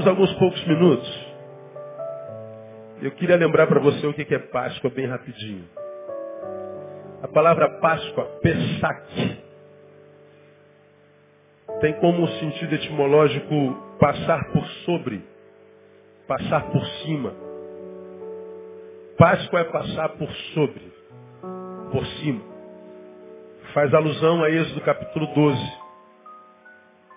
[0.00, 1.26] Temos alguns poucos minutos.
[3.02, 5.68] Eu queria lembrar para você o que é Páscoa bem rapidinho.
[7.22, 9.42] A palavra Páscoa, Pesach,
[11.82, 15.22] tem como sentido etimológico passar por sobre,
[16.26, 17.34] passar por cima.
[19.18, 20.92] Páscoa é passar por sobre,
[21.92, 22.40] por cima.
[23.74, 25.79] Faz alusão a Êxodo capítulo 12,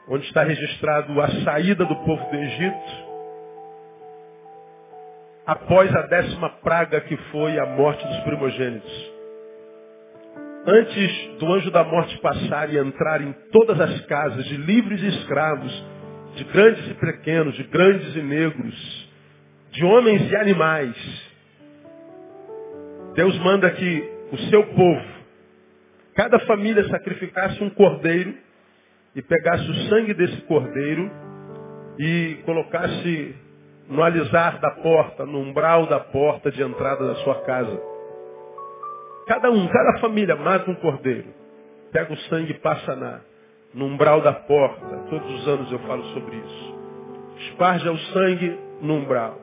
[0.08, 3.14] onde está registrado a saída do povo do Egito
[5.45, 9.14] após a décima praga que foi a morte dos primogênitos.
[10.66, 15.08] Antes do anjo da morte passar e entrar em todas as casas de livres e
[15.08, 15.86] escravos,
[16.36, 19.10] de grandes e pequenos, de grandes e negros,
[19.72, 20.95] de homens e animais,
[23.16, 25.06] Deus manda que o seu povo,
[26.16, 28.34] cada família sacrificasse um cordeiro
[29.16, 31.11] e pegasse o sangue desse cordeiro
[31.99, 33.36] e colocasse
[33.89, 37.82] no alisar da porta, no umbral da porta de entrada da sua casa.
[39.27, 41.27] Cada um, cada família mata um cordeiro.
[41.92, 43.21] Pega o sangue e passa na,
[43.73, 44.98] no umbral da porta.
[45.10, 46.76] Todos os anos eu falo sobre isso.
[47.49, 49.39] Esparja o sangue no umbral.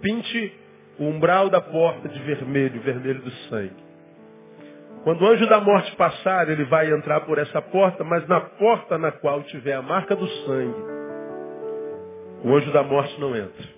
[0.00, 0.52] Pinte
[0.98, 3.83] o umbral da porta de vermelho, vermelho do sangue.
[5.04, 8.96] Quando o anjo da morte passar, ele vai entrar por essa porta, mas na porta
[8.96, 10.82] na qual tiver a marca do sangue,
[12.42, 13.68] o anjo da morte não entra.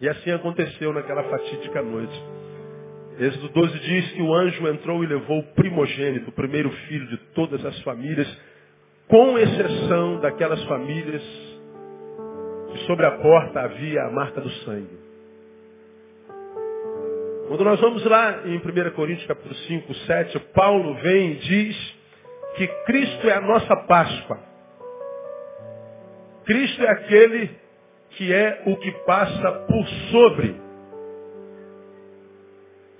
[0.00, 2.18] E assim aconteceu naquela fatídica noite.
[3.20, 7.18] Êxodo 12 diz que o anjo entrou e levou o primogênito, o primeiro filho de
[7.34, 8.26] todas as famílias,
[9.06, 11.22] com exceção daquelas famílias
[12.72, 15.03] que sobre a porta havia a marca do sangue.
[17.48, 21.94] Quando nós vamos lá em 1 Coríntios capítulo 5, 7, Paulo vem e diz
[22.56, 24.38] que Cristo é a nossa Páscoa.
[26.46, 27.50] Cristo é aquele
[28.10, 30.56] que é o que passa por sobre.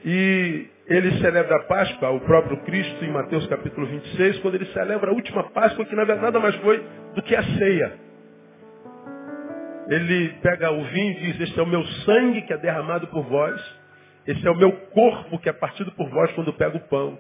[0.04, 5.10] E ele celebra a Páscoa, o próprio Cristo, em Mateus capítulo 26, quando ele celebra
[5.10, 6.84] a última Páscoa, que na verdade nada mais foi
[7.14, 7.92] do que a ceia.
[9.88, 13.22] Ele pega o vinho e diz, este é o meu sangue que é derramado por
[13.24, 13.83] vós,
[14.26, 17.18] esse é o meu corpo que é partido por vós quando pego o pão.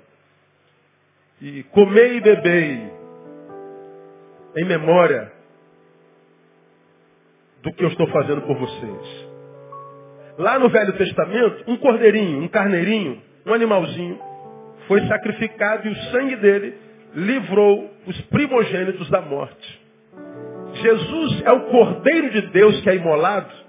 [1.40, 2.92] E comei e bebei
[4.56, 5.32] em memória
[7.62, 9.28] do que eu estou fazendo por vocês.
[10.38, 14.18] Lá no Velho Testamento, um cordeirinho, um carneirinho, um animalzinho,
[14.88, 16.74] foi sacrificado e o sangue dele
[17.14, 19.82] livrou os primogênitos da morte.
[20.74, 23.63] Jesus é o Cordeiro de Deus que é imolado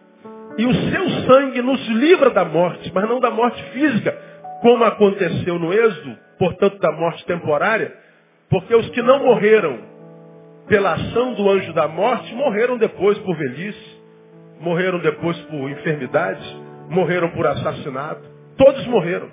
[0.57, 4.17] e o seu sangue nos livra da morte, mas não da morte física,
[4.61, 7.93] como aconteceu no Êxodo, portanto da morte temporária,
[8.49, 9.79] porque os que não morreram
[10.67, 14.01] pela ação do anjo da morte, morreram depois por velhice,
[14.59, 16.45] morreram depois por enfermidades,
[16.89, 18.23] morreram por assassinato.
[18.57, 19.29] Todos morreram.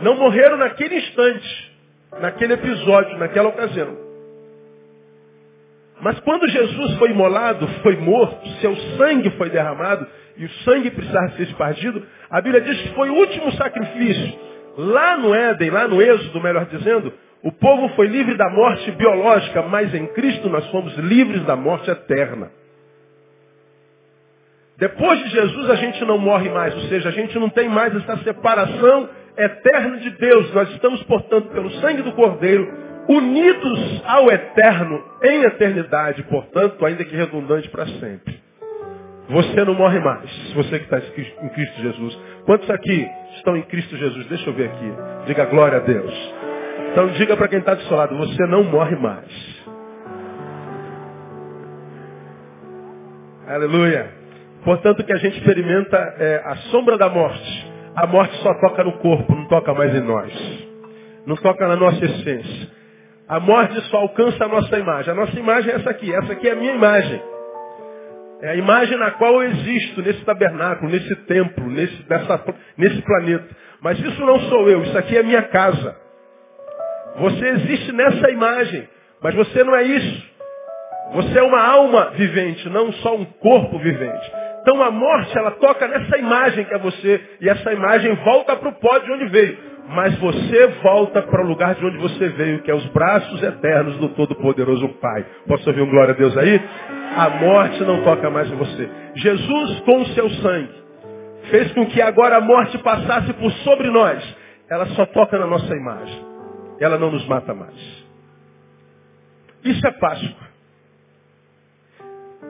[0.00, 1.72] Não morreram naquele instante,
[2.20, 4.05] naquele episódio, naquela ocasião.
[6.00, 10.06] Mas quando Jesus foi imolado, foi morto, seu sangue foi derramado
[10.36, 14.38] e o sangue precisava ser espargido, a Bíblia diz que foi o último sacrifício.
[14.76, 17.12] Lá no Éden, lá no Êxodo, melhor dizendo,
[17.42, 21.90] o povo foi livre da morte biológica, mas em Cristo nós fomos livres da morte
[21.90, 22.50] eterna.
[24.76, 27.94] Depois de Jesus a gente não morre mais, ou seja, a gente não tem mais
[27.96, 29.08] essa separação
[29.38, 30.52] eterna de Deus.
[30.52, 37.16] Nós estamos, portanto, pelo sangue do Cordeiro, unidos ao eterno em eternidade, portanto, ainda que
[37.16, 38.40] redundante para sempre.
[39.28, 42.18] Você não morre mais, você que está em Cristo Jesus.
[42.44, 44.26] Quantos aqui estão em Cristo Jesus?
[44.26, 44.92] Deixa eu ver aqui.
[45.26, 46.34] Diga glória a Deus.
[46.92, 49.56] Então diga para quem está do seu lado, você não morre mais.
[53.48, 54.10] Aleluia.
[54.64, 57.72] Portanto, que a gente experimenta é a sombra da morte.
[57.94, 60.68] A morte só toca no corpo, não toca mais em nós.
[61.24, 62.75] Não toca na nossa essência.
[63.28, 65.10] A morte só alcança a nossa imagem.
[65.10, 66.14] A nossa imagem é essa aqui.
[66.14, 67.22] Essa aqui é a minha imagem.
[68.42, 72.04] É a imagem na qual eu existo, nesse tabernáculo, nesse templo, nesse,
[72.76, 73.48] nesse planeta.
[73.80, 75.96] Mas isso não sou eu, isso aqui é a minha casa.
[77.16, 78.86] Você existe nessa imagem,
[79.22, 80.36] mas você não é isso.
[81.14, 84.32] Você é uma alma vivente, não só um corpo vivente.
[84.60, 88.68] Então a morte, ela toca nessa imagem que é você, e essa imagem volta para
[88.68, 89.58] o pó de onde veio.
[89.88, 93.96] Mas você volta para o lugar de onde você veio, que é os braços eternos
[93.98, 95.24] do Todo-Poderoso Pai.
[95.46, 96.60] Posso ouvir um glória a Deus aí?
[97.16, 98.88] A morte não toca mais em você.
[99.14, 100.74] Jesus, com o seu sangue,
[101.50, 104.36] fez com que agora a morte passasse por sobre nós.
[104.68, 106.36] Ela só toca na nossa imagem
[106.78, 108.04] ela não nos mata mais.
[109.64, 110.46] Isso é Páscoa.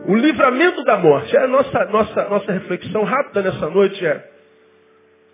[0.09, 1.37] O livramento da morte.
[1.37, 4.33] É a nossa, nossa, nossa reflexão rápida nessa noite é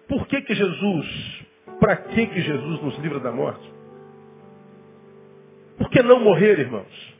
[0.08, 1.41] por que que Jesus,
[1.82, 3.74] para que que Jesus nos livra da morte?
[5.76, 7.16] Por que não morrer, irmãos?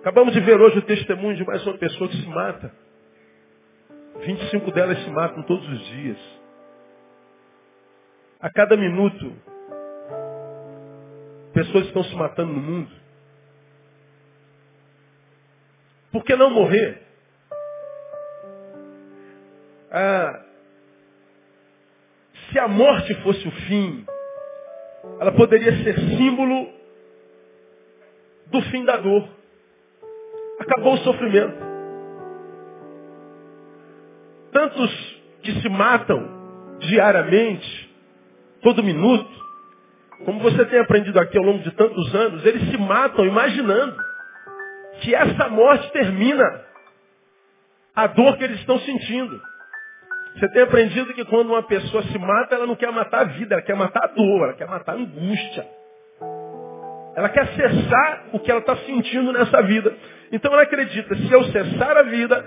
[0.00, 2.74] Acabamos de ver hoje o testemunho de mais uma pessoa que se mata.
[4.20, 6.18] 25 delas se matam todos os dias.
[8.40, 9.30] A cada minuto,
[11.52, 12.90] pessoas estão se matando no mundo.
[16.10, 17.02] Por que não morrer?
[19.90, 20.49] Ah,
[22.50, 24.04] se a morte fosse o fim,
[25.20, 26.68] ela poderia ser símbolo
[28.46, 29.28] do fim da dor.
[30.58, 31.70] Acabou o sofrimento.
[34.52, 37.94] Tantos que se matam diariamente,
[38.62, 39.30] todo minuto,
[40.24, 43.96] como você tem aprendido aqui ao longo de tantos anos, eles se matam imaginando
[45.00, 46.64] que essa morte termina
[47.94, 49.40] a dor que eles estão sentindo.
[50.36, 53.54] Você tem aprendido que quando uma pessoa se mata, ela não quer matar a vida,
[53.54, 55.66] ela quer matar a dor, ela quer matar a angústia.
[57.16, 59.92] Ela quer cessar o que ela está sentindo nessa vida.
[60.32, 62.44] Então ela acredita, se eu cessar a vida,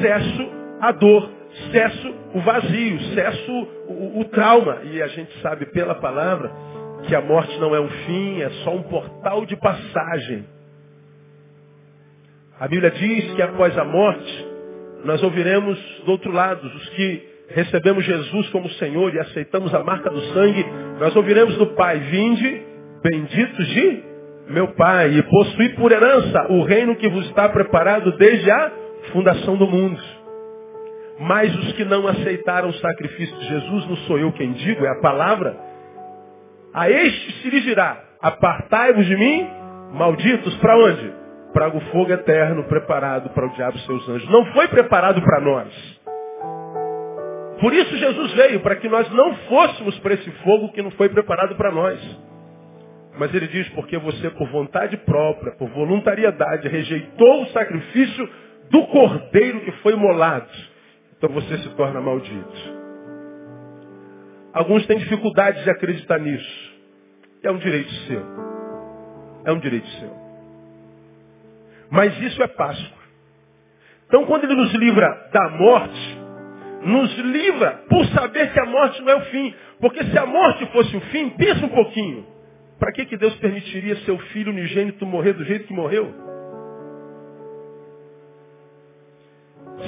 [0.00, 0.50] cesso
[0.80, 1.30] a dor,
[1.70, 3.52] cesso o vazio, cesso
[3.88, 4.80] o, o, trauma.
[4.84, 6.50] E a gente sabe pela palavra
[7.06, 10.46] que a morte não é um fim, é só um portal de passagem.
[12.58, 14.45] A Bíblia diz que após a morte,
[15.04, 20.10] nós ouviremos do outro lado, os que recebemos Jesus como Senhor e aceitamos a marca
[20.10, 20.66] do sangue,
[20.98, 22.62] nós ouviremos do Pai, vinde,
[23.02, 24.02] benditos de
[24.48, 28.72] meu Pai, e possuí por herança o reino que vos está preparado desde a
[29.12, 30.00] fundação do mundo.
[31.18, 34.90] Mas os que não aceitaram o sacrifício de Jesus, não sou eu quem digo, é
[34.90, 35.56] a palavra,
[36.74, 39.48] a este se dirá, apartai-vos de mim,
[39.94, 41.25] malditos, para onde?
[41.56, 44.28] Para o fogo eterno preparado para o diabo e seus anjos.
[44.28, 46.00] Não foi preparado para nós.
[47.58, 51.08] Por isso Jesus veio, para que nós não fôssemos para esse fogo que não foi
[51.08, 52.20] preparado para nós.
[53.18, 58.28] Mas ele diz, porque você, por vontade própria, por voluntariedade, rejeitou o sacrifício
[58.70, 60.50] do cordeiro que foi molado.
[61.16, 62.76] Então você se torna maldito.
[64.52, 66.74] Alguns têm dificuldade de acreditar nisso.
[67.42, 68.22] É um direito seu.
[69.46, 70.25] É um direito seu.
[71.90, 72.96] Mas isso é Páscoa.
[74.06, 76.18] Então quando ele nos livra da morte,
[76.82, 79.54] nos livra por saber que a morte não é o fim.
[79.80, 82.26] Porque se a morte fosse o fim, pensa um pouquinho.
[82.78, 86.14] Para que, que Deus permitiria seu filho unigênito morrer do jeito que morreu?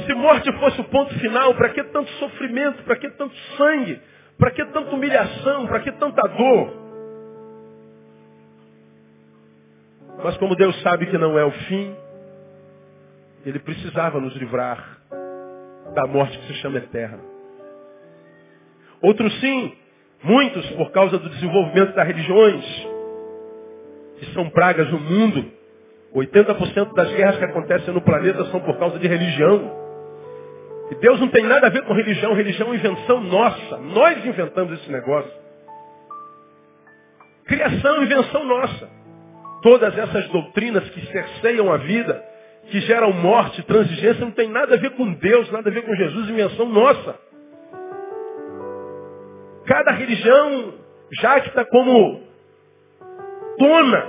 [0.07, 2.83] Se morte fosse o ponto final, para que tanto sofrimento?
[2.85, 4.01] Para que tanto sangue?
[4.39, 5.67] Para que tanta humilhação?
[5.67, 6.88] Para que tanta dor?
[10.23, 11.95] Mas como Deus sabe que não é o fim,
[13.47, 14.99] Ele precisava nos livrar
[15.95, 17.21] da morte que se chama eterna.
[19.01, 19.77] Outros sim,
[20.23, 22.65] muitos por causa do desenvolvimento das religiões,
[24.19, 25.53] que são pragas no mundo.
[26.15, 29.71] 80% das guerras que acontecem no planeta são por causa de religião.
[30.91, 33.77] E Deus não tem nada a ver com religião, religião é invenção nossa.
[33.77, 35.31] Nós inventamos esse negócio.
[37.45, 38.98] Criação, invenção nossa.
[39.63, 42.23] Todas essas doutrinas que cerceiam a vida,
[42.71, 45.95] que geram morte, transigência, não tem nada a ver com Deus, nada a ver com
[45.95, 47.19] Jesus, invenção nossa.
[49.67, 50.75] Cada religião
[51.21, 52.23] jacta como
[53.59, 54.07] dona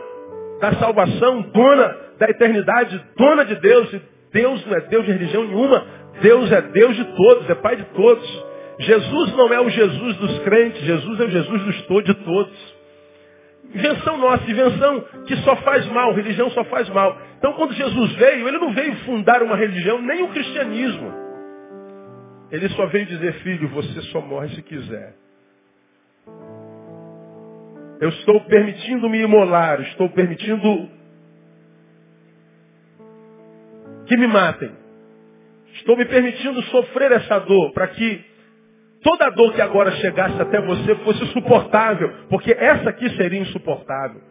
[0.62, 3.94] da salvação, dona da eternidade, dona de Deus.
[3.94, 4.02] E
[4.32, 5.86] Deus não é Deus de religião nenhuma,
[6.22, 8.46] Deus é Deus de todos, é Pai de todos.
[8.80, 12.79] Jesus não é o Jesus dos crentes, Jesus é o Jesus dos de todos.
[13.74, 17.18] Invenção nossa, invenção que só faz mal, religião só faz mal.
[17.38, 21.14] Então quando Jesus veio, ele não veio fundar uma religião, nem o cristianismo.
[22.52, 25.14] Ele só veio dizer, filho, você só morre se quiser.
[28.02, 30.90] Eu estou permitindo me imolar, estou permitindo
[34.08, 34.72] que me matem.
[35.76, 38.29] Estou me permitindo sofrer essa dor para que
[39.04, 44.22] toda dor que agora chegasse até você fosse suportável, porque essa aqui seria insuportável.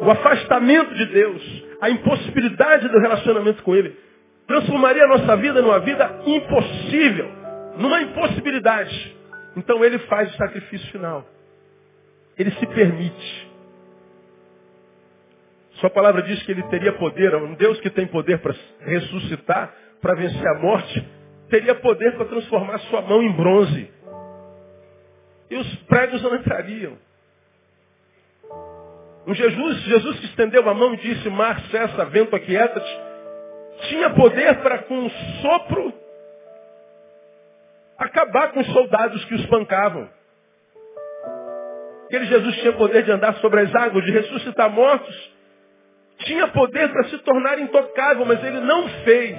[0.00, 3.96] O afastamento de Deus, a impossibilidade do relacionamento com Ele,
[4.46, 7.30] transformaria a nossa vida numa vida impossível,
[7.78, 9.16] numa impossibilidade.
[9.56, 11.24] Então Ele faz o sacrifício final.
[12.38, 13.50] Ele se permite.
[15.80, 20.14] Sua palavra diz que Ele teria poder, um Deus que tem poder para ressuscitar, para
[20.14, 21.15] vencer a morte,
[21.48, 23.90] teria poder para transformar sua mão em bronze.
[25.50, 26.98] E os pregos não entrariam.
[29.26, 33.00] Um Jesus, Jesus que estendeu a mão e disse, mar, cessa, vento, aquieta-te,
[33.88, 35.92] tinha poder para com um sopro
[37.98, 40.08] acabar com os soldados que os pancavam.
[42.06, 45.34] Aquele Jesus tinha poder de andar sobre as águas, de ressuscitar mortos.
[46.18, 49.38] Tinha poder para se tornar intocável, mas ele não fez.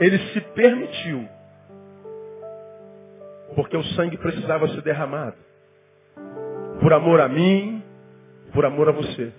[0.00, 1.28] Ele se permitiu.
[3.54, 5.36] Porque o sangue precisava ser derramado.
[6.80, 7.82] Por amor a mim,
[8.52, 9.32] por amor a você.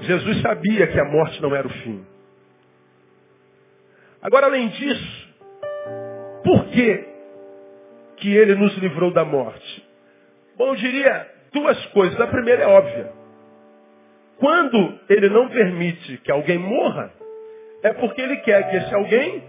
[0.00, 2.04] Jesus sabia que a morte não era o fim.
[4.20, 5.28] Agora, além disso,
[6.44, 7.08] por que,
[8.16, 9.88] que ele nos livrou da morte?
[10.56, 12.20] Bom, eu diria duas coisas.
[12.20, 13.12] A primeira é óbvia.
[14.38, 17.12] Quando ele não permite que alguém morra,
[17.82, 19.44] é porque ele quer que esse alguém,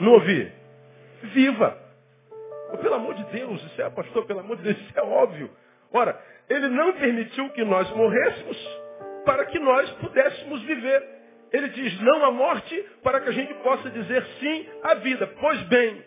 [0.00, 0.52] não ouvir,
[1.22, 1.76] viva.
[2.80, 5.50] Pelo amor de Deus, isso é, pastor, pelo amor de Deus, isso é óbvio.
[5.92, 8.56] Ora, ele não permitiu que nós morrêssemos
[9.24, 11.02] para que nós pudéssemos viver.
[11.52, 15.26] Ele diz não à morte para que a gente possa dizer sim à vida.
[15.40, 16.04] Pois bem,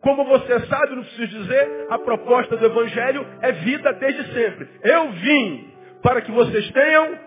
[0.00, 4.68] como você sabe, não preciso dizer, a proposta do Evangelho é vida desde sempre.
[4.82, 5.72] Eu vim
[6.02, 7.18] para que vocês tenham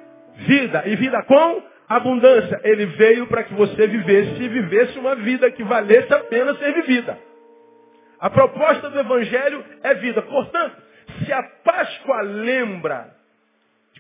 [0.48, 2.60] vida e vida com abundância.
[2.64, 6.74] Ele veio para que você vivesse e vivesse uma vida que valesse a pena ser
[6.74, 7.18] vivida.
[8.20, 10.22] A proposta do Evangelho é vida.
[10.22, 10.82] Portanto,
[11.20, 13.14] se a Páscoa lembra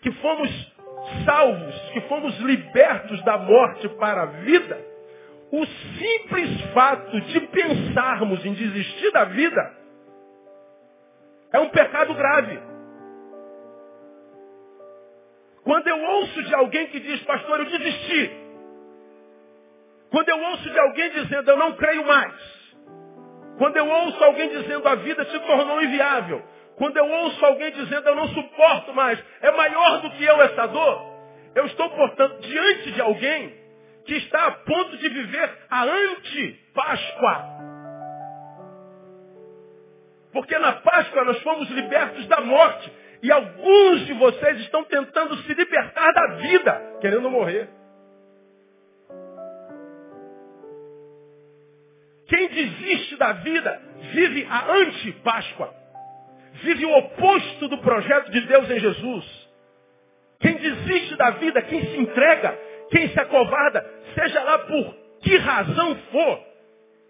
[0.01, 0.73] que fomos
[1.25, 4.77] salvos, que fomos libertos da morte para a vida,
[5.51, 9.73] o simples fato de pensarmos em desistir da vida
[11.53, 12.75] é um pecado grave.
[15.65, 18.31] Quando eu ouço de alguém que diz, pastor, eu desisti.
[20.12, 22.34] Quando eu ouço de alguém dizendo, eu não creio mais.
[23.57, 26.43] Quando eu ouço alguém dizendo, a vida se tornou inviável.
[26.77, 30.67] Quando eu ouço alguém dizendo, eu não suporto mais, é maior do que eu essa
[30.67, 31.15] dor.
[31.55, 33.51] Eu estou, portanto, diante de alguém
[34.05, 37.45] que está a ponto de viver a anti-Páscoa.
[40.31, 42.91] Porque na Páscoa nós fomos libertos da morte.
[43.25, 47.67] E alguns de vocês estão tentando se libertar da vida, querendo morrer.
[52.27, 53.82] Quem desiste da vida
[54.13, 55.74] vive a anti-Páscoa
[56.62, 59.25] vive o oposto do projeto de Deus em Jesus.
[60.39, 62.55] Quem desiste da vida, quem se entrega,
[62.91, 66.44] quem se acovarda, seja lá por que razão for,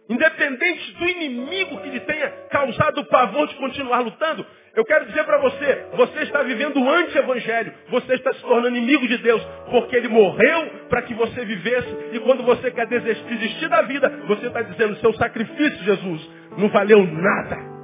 [0.10, 5.24] independente do inimigo que lhe tenha causado o pavor de continuar lutando, eu quero dizer
[5.24, 9.42] para você, você está vivendo o anti-evangelho, você está se tornando inimigo de Deus,
[9.72, 14.48] porque ele morreu para que você vivesse, e quando você quer desistir da vida, você
[14.48, 17.76] está dizendo, seu sacrifício, Jesus, não valeu nada.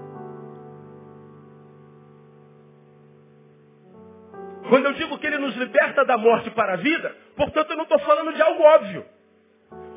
[4.68, 7.84] Quando eu digo que ele nos liberta da morte para a vida, portanto eu não
[7.84, 9.06] estou falando de algo óbvio.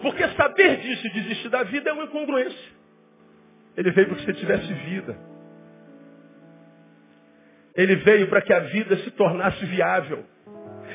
[0.00, 2.72] Porque saber disso e desistir da vida é uma incongruência.
[3.76, 5.33] Ele veio para que você tivesse vida.
[7.76, 10.24] Ele veio para que a vida se tornasse viável.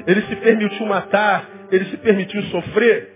[0.07, 3.09] Ele se permitiu matar, ele se permitiu sofrer,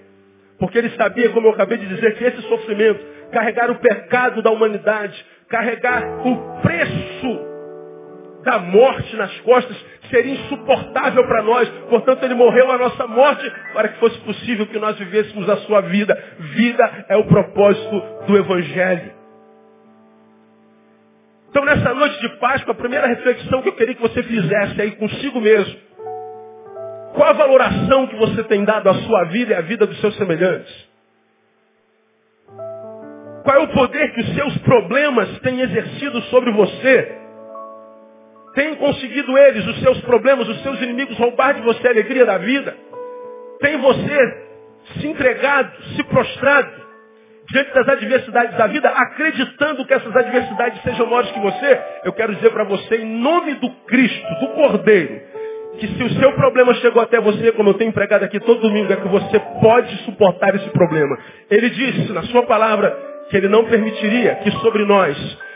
[0.59, 2.99] porque ele sabia, como eu acabei de dizer, que esse sofrimento,
[3.31, 7.53] carregar o pecado da humanidade, carregar o preço
[8.43, 9.75] da morte nas costas
[10.09, 11.67] seria insuportável para nós.
[11.89, 15.81] Portanto, ele morreu a nossa morte para que fosse possível que nós vivêssemos a sua
[15.81, 16.21] vida.
[16.39, 19.22] Vida é o propósito do Evangelho.
[21.53, 24.89] Então, nessa noite de Páscoa, a primeira reflexão que eu queria que você fizesse aí
[24.93, 25.79] consigo mesmo.
[27.13, 30.17] Qual a valoração que você tem dado à sua vida e à vida dos seus
[30.17, 30.89] semelhantes?
[33.43, 37.17] Qual é o poder que os seus problemas têm exercido sobre você?
[38.55, 42.39] Tem conseguido eles, os seus problemas, os seus inimigos, roubar de você a alegria da
[42.39, 42.75] vida?
[43.59, 44.47] Tem você
[44.97, 46.82] se entregado, se prostrado
[47.53, 51.79] diante das adversidades da vida, acreditando que essas adversidades sejam maiores que você?
[52.03, 55.21] Eu quero dizer para você, em nome do Cristo, do Cordeiro,
[55.79, 58.91] que se o seu problema chegou até você, como eu tenho empregado aqui todo domingo,
[58.91, 61.15] é que você pode suportar esse problema.
[61.49, 62.91] Ele disse na sua palavra
[63.29, 65.15] que ele não permitiria que sobre nós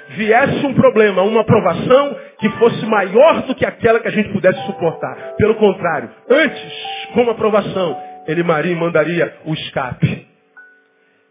[0.09, 4.63] viesse um problema, uma aprovação que fosse maior do que aquela que a gente pudesse
[4.67, 5.33] suportar.
[5.37, 6.73] Pelo contrário, antes,
[7.13, 10.26] como aprovação, ele Maria mandaria o escape.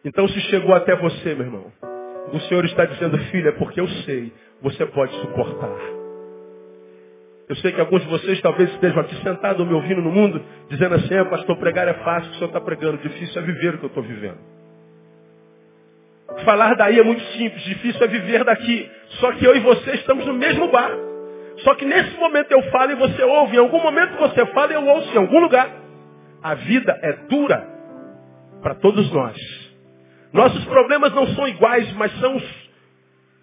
[0.06, 1.66] Então se chegou até você, meu irmão,
[2.32, 4.32] o Senhor está dizendo, filha, porque eu sei,
[4.62, 5.76] você pode suportar.
[7.48, 10.94] Eu sei que alguns de vocês talvez estejam aqui sentados me ouvindo no mundo, dizendo
[10.94, 13.84] assim, ah, pastor, pregar é fácil, o senhor está pregando, difícil é viver o que
[13.84, 14.38] eu estou vivendo.
[16.44, 18.88] Falar daí é muito simples, difícil é viver daqui.
[19.20, 21.02] Só que eu e você estamos no mesmo barco.
[21.64, 23.56] Só que nesse momento eu falo e você ouve.
[23.56, 25.68] Em algum momento você fala e eu ouço em algum lugar.
[26.42, 27.66] A vida é dura
[28.60, 29.55] para todos nós.
[30.36, 32.38] Nossos problemas não são iguais, mas são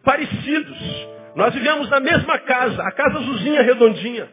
[0.03, 1.07] parecidos.
[1.35, 4.29] Nós vivemos na mesma casa, a casa azulzinha redondinha.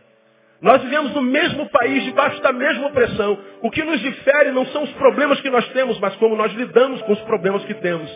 [0.61, 3.38] Nós vivemos no mesmo país, debaixo da mesma opressão.
[3.62, 7.00] O que nos difere não são os problemas que nós temos, mas como nós lidamos
[7.00, 8.11] com os problemas que temos.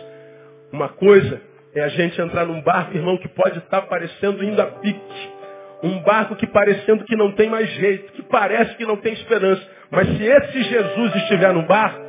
[0.71, 1.41] Uma coisa
[1.73, 5.29] é a gente entrar num barco, irmão, que pode estar parecendo indo a pique.
[5.81, 9.67] Um barco que parecendo que não tem mais jeito, que parece que não tem esperança.
[9.89, 12.04] Mas se esse Jesus estiver no barco,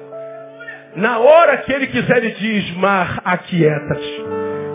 [0.97, 4.25] na hora que ele quiser, ele diz, mar, aquieta-te.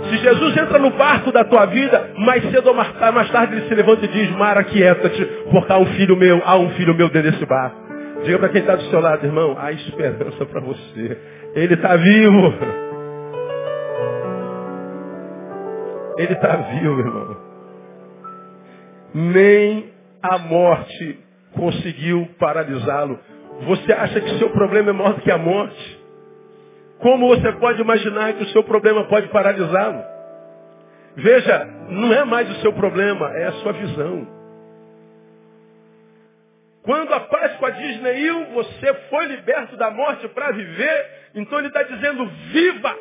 [0.09, 3.73] Se Jesus entra no barco da tua vida, mais cedo ou mais tarde ele se
[3.73, 7.31] levanta e diz, mar, aquieta-te, porque há um filho meu, há um filho meu dentro
[7.31, 7.75] desse barco.
[8.23, 11.17] Diga para quem está do seu lado, irmão, há esperança para você.
[11.55, 12.53] Ele está vivo.
[16.17, 17.37] Ele está vivo, irmão.
[19.15, 19.85] Nem
[20.21, 21.19] a morte
[21.55, 23.19] conseguiu paralisá-lo.
[23.61, 26.00] Você acha que seu problema é maior do que a morte?
[27.01, 30.03] Como você pode imaginar que o seu problema pode paralisá-lo?
[31.15, 34.27] Veja, não é mais o seu problema, é a sua visão.
[36.83, 41.83] Quando a Páscoa diz Neil, você foi liberto da morte para viver, então ele está
[41.83, 42.95] dizendo, viva!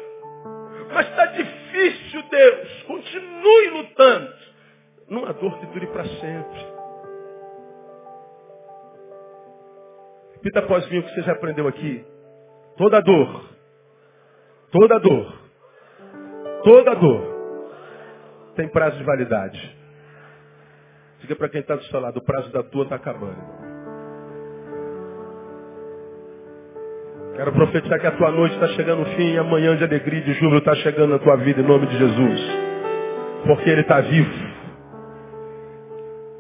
[0.93, 4.35] Mas está difícil, Deus, continue lutando.
[5.09, 6.67] Numa dor que dure para sempre.
[10.35, 12.05] Repita após mim o que você já aprendeu aqui.
[12.77, 13.60] Toda dor
[14.71, 15.35] Toda dor.
[16.63, 17.31] Toda dor.
[18.55, 19.77] Tem prazo de validade.
[21.21, 23.71] Diga para quem está do seu lado, o prazo da tua está acabando.
[27.37, 30.25] Quero profetizar que a tua noite está chegando ao fim e amanhã de alegria e
[30.25, 32.41] de júbilo está chegando na tua vida em nome de Jesus.
[33.47, 34.51] Porque Ele está vivo.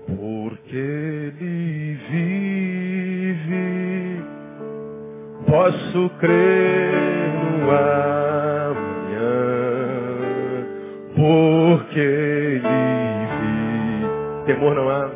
[0.06, 3.44] Porque Ele vive,
[5.46, 6.89] posso crer
[7.70, 8.10] ar
[11.20, 12.62] porque ele.
[14.46, 15.10] Temor não há.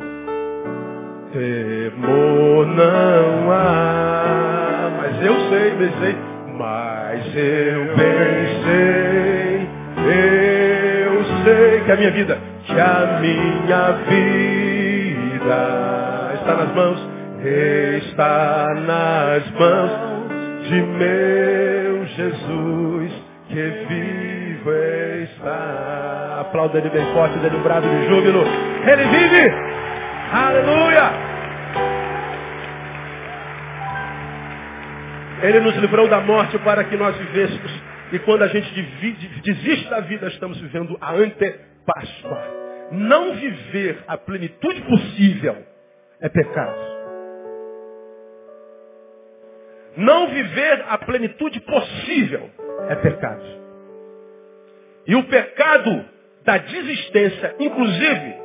[1.33, 4.91] Temor não há.
[4.97, 6.15] Mas eu sei, bem sei.
[6.57, 7.95] Mas eu
[8.63, 9.67] sei.
[11.07, 15.25] Eu sei que a minha vida, que a minha vida
[16.35, 17.09] está nas mãos,
[18.07, 19.91] está nas mãos
[20.69, 21.74] de meu
[22.15, 23.11] Jesus
[23.47, 24.71] que vivo
[25.23, 26.41] está.
[26.41, 28.43] Aplauda ele bem forte, dele um brado de júbilo.
[28.87, 29.51] Ele vive!
[30.31, 31.11] Aleluia!
[35.41, 37.71] Ele nos livrou da morte para que nós vivêssemos.
[38.11, 38.71] E quando a gente
[39.43, 42.43] desiste da vida, estamos vivendo a antepáscoa.
[42.91, 45.57] Não viver a plenitude possível
[46.21, 46.84] é pecado.
[49.97, 52.49] Não viver a plenitude possível
[52.89, 53.43] é pecado.
[55.07, 56.05] E o pecado
[56.43, 58.35] da desistência, inclusive,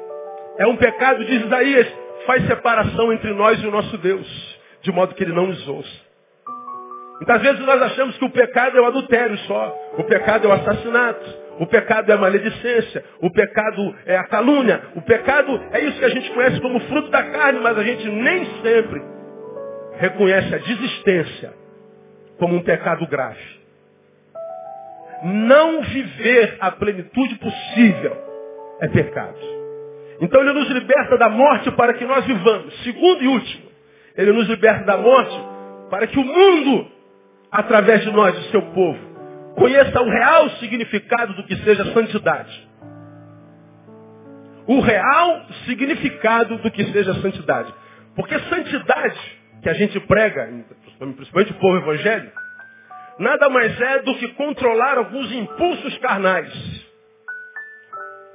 [0.59, 1.87] é um pecado de Isaías,
[2.27, 6.11] faz separação entre nós e o nosso Deus, de modo que ele não nos ouça.
[7.17, 10.53] Muitas vezes nós achamos que o pecado é o adultério só, o pecado é o
[10.53, 15.99] assassinato, o pecado é a maledicência, o pecado é a calúnia, o pecado é isso
[15.99, 19.20] que a gente conhece como fruto da carne, mas a gente nem sempre
[20.01, 21.55] reconhece a desistência
[22.39, 23.61] como um pecado grave
[25.23, 28.17] não viver a plenitude possível
[28.81, 29.39] é pecado.
[30.21, 32.83] Então ele nos liberta da morte para que nós vivamos.
[32.83, 33.71] Segundo e último,
[34.17, 35.37] ele nos liberta da morte
[35.91, 36.91] para que o mundo,
[37.51, 38.99] através de nós, o seu povo,
[39.57, 42.69] conheça o real significado do que seja santidade.
[44.67, 47.75] O real significado do que seja santidade.
[48.15, 50.49] Porque santidade, que a gente prega,
[50.99, 52.41] principalmente o povo evangélico,
[53.19, 56.81] nada mais é do que controlar alguns impulsos carnais.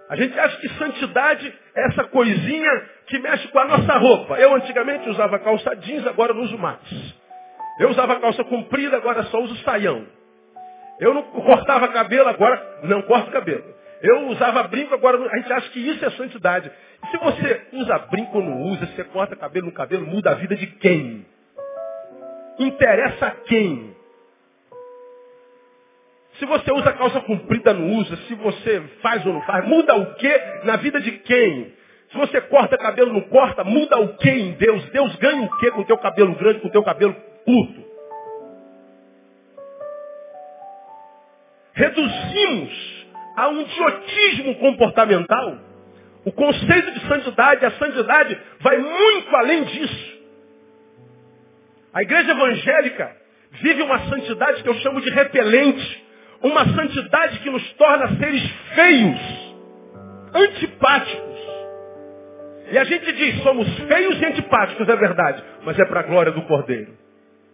[0.08, 4.40] A gente acha que santidade é essa coisinha que mexe com a nossa roupa.
[4.40, 6.80] Eu antigamente usava calça jeans, agora não uso mais.
[7.80, 10.06] Eu usava calça comprida, agora só uso saião.
[11.00, 13.64] Eu não cortava cabelo, agora não corto cabelo.
[14.06, 16.72] Eu usava brinco, agora a gente acha que isso é santidade.
[17.10, 20.36] Se você usa brinco ou não usa, se você corta cabelo no cabelo, muda a
[20.36, 21.26] vida de quem?
[22.60, 23.96] Interessa a quem?
[26.38, 28.16] Se você usa calça comprida, não usa.
[28.28, 31.74] Se você faz ou não faz, muda o que na vida de quem?
[32.12, 34.86] Se você corta cabelo, não corta, muda o que em Deus?
[34.92, 37.84] Deus ganha o que com o teu cabelo grande, com o teu cabelo curto?
[41.74, 42.95] Reduzimos
[43.36, 45.58] a um idiotismo comportamental
[46.26, 50.16] O conceito de santidade, a santidade vai muito além disso.
[51.94, 53.16] A igreja evangélica
[53.62, 56.06] vive uma santidade que eu chamo de repelente.
[56.42, 58.44] Uma santidade que nos torna seres
[58.76, 59.56] feios,
[60.34, 61.36] antipáticos.
[62.72, 66.32] E a gente diz, somos feios e antipáticos, é verdade, mas é para a glória
[66.32, 66.92] do Cordeiro.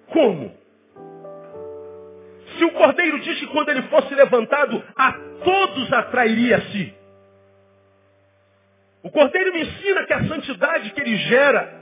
[0.08, 0.61] Como?
[2.62, 6.94] Se o Cordeiro diz que quando ele fosse levantado, a todos atrairia a si.
[9.02, 11.74] O Cordeiro me ensina que a santidade que ele gera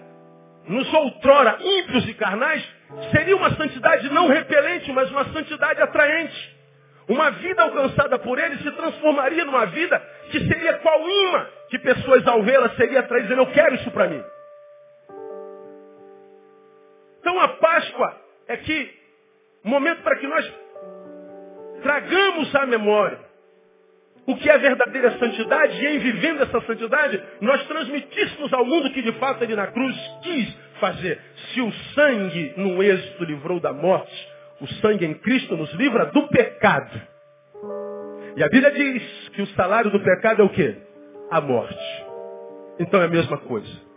[0.66, 2.66] nos outrora ímpios e carnais
[3.12, 6.58] seria uma santidade não repelente, mas uma santidade atraente.
[7.10, 10.00] Uma vida alcançada por ele se transformaria numa vida
[10.32, 14.24] que seria qual imã que pessoas ao vê-la seria atraídas eu quero isso para mim.
[17.20, 18.16] Então a Páscoa
[18.48, 18.98] é que
[19.62, 20.69] momento para que nós
[21.82, 23.30] tragamos à memória
[24.30, 29.02] o que é verdadeira santidade e em vivendo essa santidade, nós transmitíssemos ao mundo que
[29.02, 31.20] de fato ele na cruz quis fazer.
[31.52, 34.14] Se o sangue no êxito livrou da morte,
[34.62, 37.02] o sangue em Cristo nos livra do pecado.
[38.36, 40.78] E a Bíblia diz que o salário do pecado é o quê?
[41.32, 42.06] A morte.
[42.80, 43.90] Então é a mesma coisa.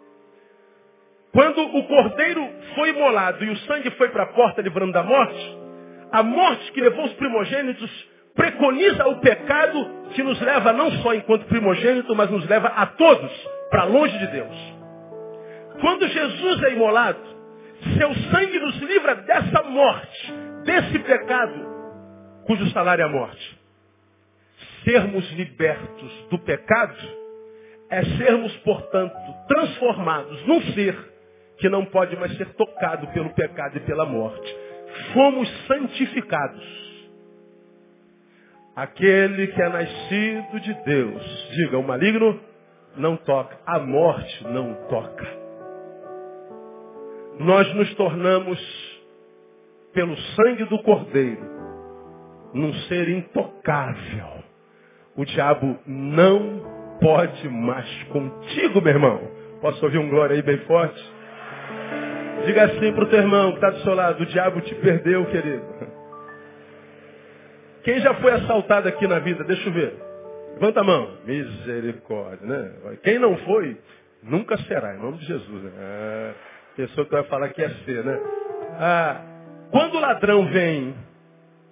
[1.30, 5.61] Quando o cordeiro foi imolado e o sangue foi para a porta livrando da morte,
[6.12, 7.90] a morte que levou os primogênitos
[8.34, 13.30] preconiza o pecado que nos leva não só enquanto primogênito, mas nos leva a todos
[13.70, 14.74] para longe de Deus.
[15.80, 17.18] Quando Jesus é imolado,
[17.98, 20.32] seu sangue nos livra dessa morte,
[20.64, 21.66] desse pecado,
[22.46, 23.58] cujo salário é a morte.
[24.84, 26.96] Sermos libertos do pecado
[27.90, 29.14] é sermos, portanto,
[29.48, 30.96] transformados num ser
[31.58, 34.61] que não pode mais ser tocado pelo pecado e pela morte.
[35.12, 36.82] Fomos santificados.
[38.74, 42.40] Aquele que é nascido de Deus, diga, o maligno
[42.96, 45.26] não toca, a morte não toca.
[47.38, 48.58] Nós nos tornamos,
[49.92, 51.42] pelo sangue do Cordeiro,
[52.54, 54.42] num ser intocável.
[55.16, 59.20] O diabo não pode mais contigo, meu irmão.
[59.60, 61.11] Posso ouvir um glória aí bem forte?
[62.44, 65.24] Diga assim para o teu irmão que está do seu lado, o diabo te perdeu,
[65.26, 65.64] querido.
[67.84, 69.44] Quem já foi assaltado aqui na vida?
[69.44, 69.94] Deixa eu ver.
[70.54, 71.18] Levanta a mão.
[71.24, 72.72] Misericórdia, né?
[73.02, 73.76] Quem não foi,
[74.22, 75.62] nunca será, em nome de Jesus.
[75.62, 75.72] Né?
[75.78, 76.34] Ah,
[76.76, 78.20] pessoa que vai falar que é ser, né?
[78.78, 79.20] Ah,
[79.70, 80.94] quando o ladrão vem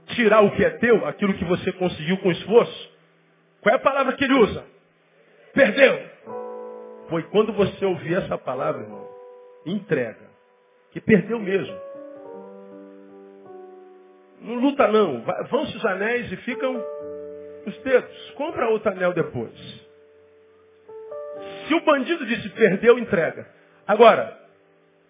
[0.08, 2.90] tirar o que é teu, aquilo que você conseguiu com esforço,
[3.60, 4.64] qual é a palavra que ele usa?
[5.52, 6.00] Perdeu.
[7.08, 9.08] Foi quando você ouvir essa palavra, irmão,
[9.66, 10.29] entrega
[10.92, 11.76] que perdeu mesmo.
[14.40, 15.22] Não luta não.
[15.50, 16.82] Vão-se os anéis e ficam
[17.66, 18.30] os dedos.
[18.36, 19.52] Compra outro anel depois.
[21.66, 23.46] Se o bandido disse perdeu, entrega.
[23.86, 24.36] Agora,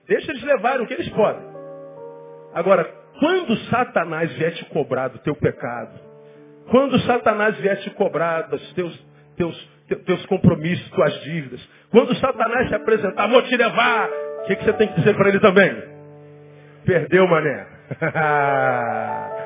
[0.07, 1.49] deixa eles levarem o que eles podem.
[2.53, 2.85] Agora,
[3.19, 5.99] quando Satanás vier te cobrar do teu pecado,
[6.71, 9.71] quando Satanás vier te cobrar dos teus, teus,
[10.07, 14.09] teus compromissos, tuas dívidas, quando Satanás se apresentar, vou te levar,
[14.42, 15.83] o que, que você tem que dizer para ele também?
[16.85, 17.66] Perdeu, mané.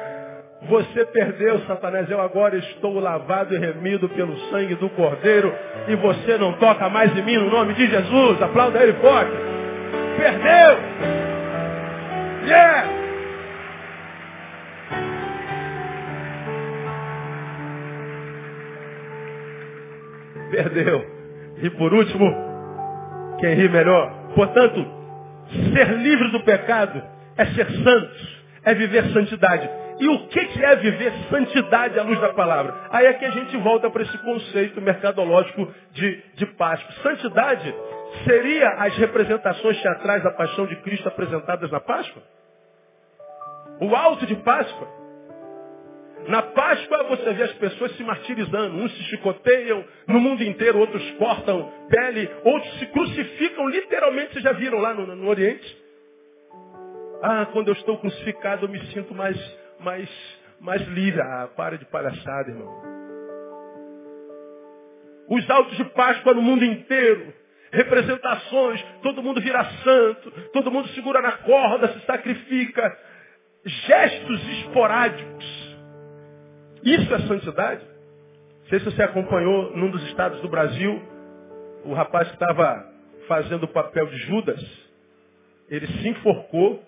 [0.68, 2.10] Você perdeu, Satanás.
[2.10, 5.54] Eu agora estou lavado e remido pelo sangue do Cordeiro.
[5.88, 8.40] E você não toca mais em mim no nome de Jesus.
[8.40, 9.32] Aplauda ele forte.
[10.16, 10.78] Perdeu.
[12.46, 12.88] Yeah.
[20.50, 21.04] Perdeu.
[21.62, 22.34] E por último,
[23.38, 24.23] quem ri melhor?
[24.34, 24.86] Portanto,
[25.72, 27.02] ser livre do pecado
[27.36, 28.28] é ser santo,
[28.64, 29.68] é viver santidade.
[29.98, 32.74] E o que é viver santidade à luz da palavra?
[32.90, 36.92] Aí é que a gente volta para esse conceito mercadológico de, de Páscoa.
[37.02, 37.74] Santidade
[38.24, 42.22] seria as representações teatrais da paixão de Cristo apresentadas na Páscoa?
[43.80, 45.03] O alto de Páscoa?
[46.28, 48.76] Na Páscoa você vê as pessoas se martirizando.
[48.76, 54.52] Uns se chicoteiam no mundo inteiro, outros cortam pele, outros se crucificam, literalmente, vocês já
[54.52, 55.84] viram lá no, no Oriente?
[57.22, 59.36] Ah, quando eu estou crucificado eu me sinto mais,
[59.80, 60.08] mais,
[60.60, 61.20] mais livre.
[61.20, 62.94] Ah, para de palhaçada, irmão.
[65.28, 67.32] Os altos de Páscoa no mundo inteiro.
[67.70, 72.96] Representações, todo mundo vira santo, todo mundo segura na corda, se sacrifica.
[73.64, 75.63] Gestos esporádicos
[76.84, 77.84] isso é santidade?
[78.62, 81.02] Não sei se você acompanhou num dos estados do Brasil,
[81.84, 82.92] o rapaz que estava
[83.28, 84.60] fazendo o papel de Judas,
[85.68, 86.82] ele se enforcou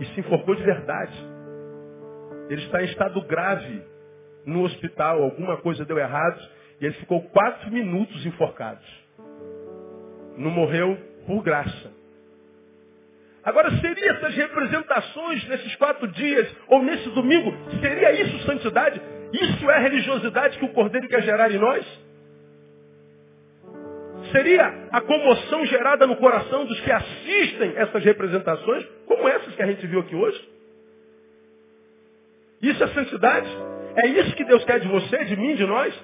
[0.00, 1.16] e se enforcou de verdade.
[2.48, 3.82] Ele está em estado grave
[4.44, 6.38] no hospital, alguma coisa deu errado
[6.80, 8.80] E ele ficou quatro minutos enforcado.
[10.36, 12.03] Não morreu por graça.
[13.44, 19.00] Agora, seria essas representações nesses quatro dias, ou nesse domingo, seria isso santidade?
[19.32, 21.84] Isso é religiosidade que o Cordeiro quer gerar em nós?
[24.32, 29.66] Seria a comoção gerada no coração dos que assistem essas representações, como essas que a
[29.66, 30.48] gente viu aqui hoje?
[32.62, 33.48] Isso é santidade?
[33.96, 35.94] É isso que Deus quer de você, de mim, de nós?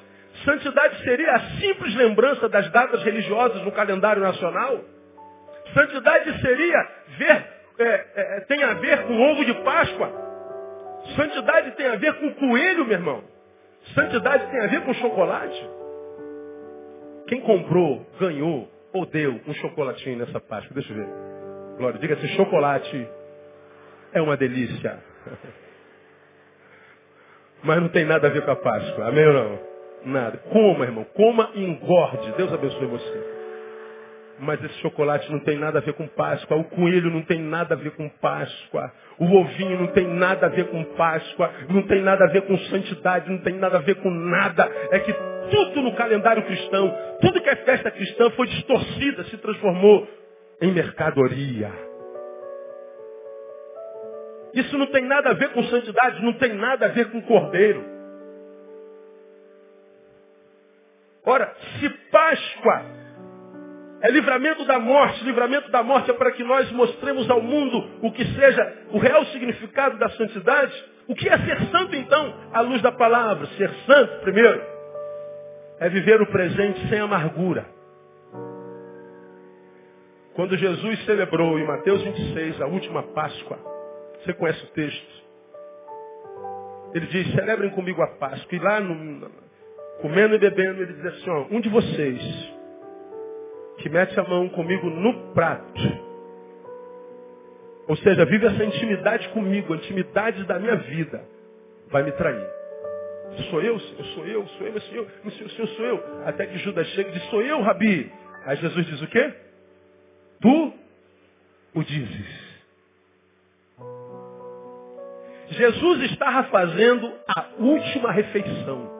[0.44, 4.84] Santidade seria a simples lembrança das datas religiosas no calendário nacional?
[5.74, 7.46] Santidade seria ver,
[7.78, 10.12] é, é, tem a ver com ovo de Páscoa?
[11.16, 13.24] Santidade tem a ver com coelho, meu irmão?
[13.94, 15.68] Santidade tem a ver com chocolate?
[17.28, 20.74] Quem comprou, ganhou ou deu um chocolatinho nessa Páscoa?
[20.74, 21.08] Deixa eu ver.
[21.78, 23.08] Glória, diga se chocolate
[24.12, 24.98] é uma delícia.
[27.62, 29.08] Mas não tem nada a ver com a Páscoa.
[29.08, 29.58] Amém ou não?
[30.06, 30.38] Nada.
[30.38, 31.04] Coma, irmão.
[31.14, 32.32] Coma e engorde.
[32.32, 33.39] Deus abençoe você.
[34.40, 36.56] Mas esse chocolate não tem nada a ver com Páscoa.
[36.56, 38.92] O coelho não tem nada a ver com Páscoa.
[39.18, 41.50] O ovinho não tem nada a ver com Páscoa.
[41.68, 43.30] Não tem nada a ver com santidade.
[43.30, 44.70] Não tem nada a ver com nada.
[44.90, 45.12] É que
[45.50, 50.08] tudo no calendário cristão, tudo que é festa cristã foi distorcida, se transformou
[50.60, 51.70] em mercadoria.
[54.54, 57.84] Isso não tem nada a ver com santidade, não tem nada a ver com cordeiro.
[61.24, 62.99] Ora, se Páscoa
[64.02, 68.10] é livramento da morte, livramento da morte é para que nós mostremos ao mundo o
[68.12, 70.72] que seja o real significado da santidade.
[71.06, 73.46] O que é ser santo então, à luz da palavra?
[73.58, 74.62] Ser santo, primeiro,
[75.80, 77.66] é viver o presente sem amargura.
[80.34, 83.58] Quando Jesus celebrou em Mateus 26 a última Páscoa,
[84.22, 85.20] você conhece o texto?
[86.94, 88.56] Ele diz, celebrem comigo a Páscoa.
[88.56, 89.30] E lá, no,
[90.00, 92.59] comendo e bebendo, ele diz assim, ó, um de vocês
[93.80, 96.10] que mete a mão comigo no prato,
[97.88, 101.24] ou seja, vive essa intimidade comigo, a intimidade da minha vida,
[101.88, 102.46] vai me trair.
[103.50, 106.04] Sou eu, Senhor, sou eu, sou eu, Senhor, Senhor, Senhor, sou eu.
[106.26, 108.12] Até que Judas chega e diz, sou eu, Rabi.
[108.44, 109.34] Aí Jesus diz o quê?
[110.40, 110.72] Tu
[111.74, 112.50] o dizes.
[115.48, 118.99] Jesus estava fazendo a última refeição.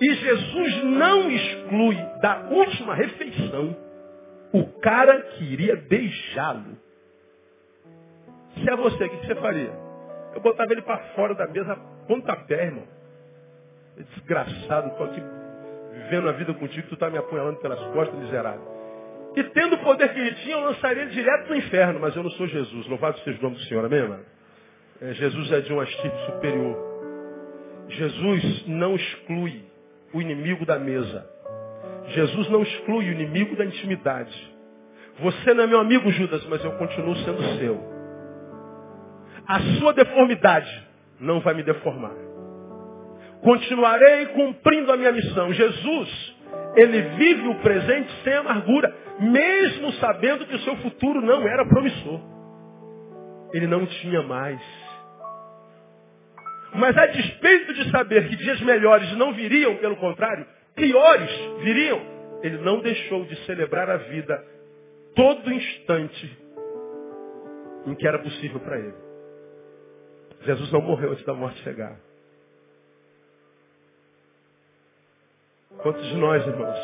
[0.00, 3.76] E Jesus não exclui da última refeição
[4.52, 6.76] o cara que iria beijá-lo.
[8.54, 9.72] Se é você, o que você faria?
[10.34, 12.84] Eu botava ele para fora da mesa, pontapé, irmão.
[13.96, 15.20] Desgraçado, estou aqui
[15.92, 18.78] vivendo a vida contigo, tu está me apunhalando pelas costas, miserável.
[19.36, 22.00] E tendo o poder que ele tinha, eu lançaria ele direto no inferno.
[22.00, 22.86] Mas eu não sou Jesus.
[22.86, 24.24] Louvado seja o nome do Senhor, amém, mano?
[25.00, 26.76] É, Jesus é de uma estirpe superior.
[27.88, 29.67] Jesus não exclui
[30.12, 31.26] o inimigo da mesa.
[32.08, 34.56] Jesus não exclui o inimigo da intimidade.
[35.20, 37.98] Você não é meu amigo, Judas, mas eu continuo sendo seu.
[39.46, 40.86] A sua deformidade
[41.20, 42.14] não vai me deformar.
[43.42, 45.52] Continuarei cumprindo a minha missão.
[45.52, 46.36] Jesus,
[46.76, 52.20] ele vive o presente sem amargura, mesmo sabendo que o seu futuro não era promissor.
[53.52, 54.60] Ele não tinha mais.
[56.74, 61.30] Mas a despeito de saber que dias melhores não viriam, pelo contrário, piores
[61.62, 62.00] viriam,
[62.42, 64.44] ele não deixou de celebrar a vida
[65.14, 66.38] todo instante
[67.86, 68.94] em que era possível para ele.
[70.42, 71.98] Jesus não morreu antes da morte chegar.
[75.78, 76.78] Quantos de nós, irmãos,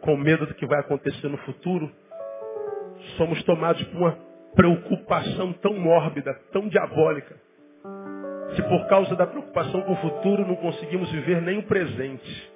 [0.00, 1.90] com medo do que vai acontecer no futuro,
[3.16, 4.18] somos tomados por uma
[4.54, 7.36] preocupação tão mórbida, tão diabólica,
[8.54, 12.50] se por causa da preocupação com o futuro não conseguimos viver nem o presente.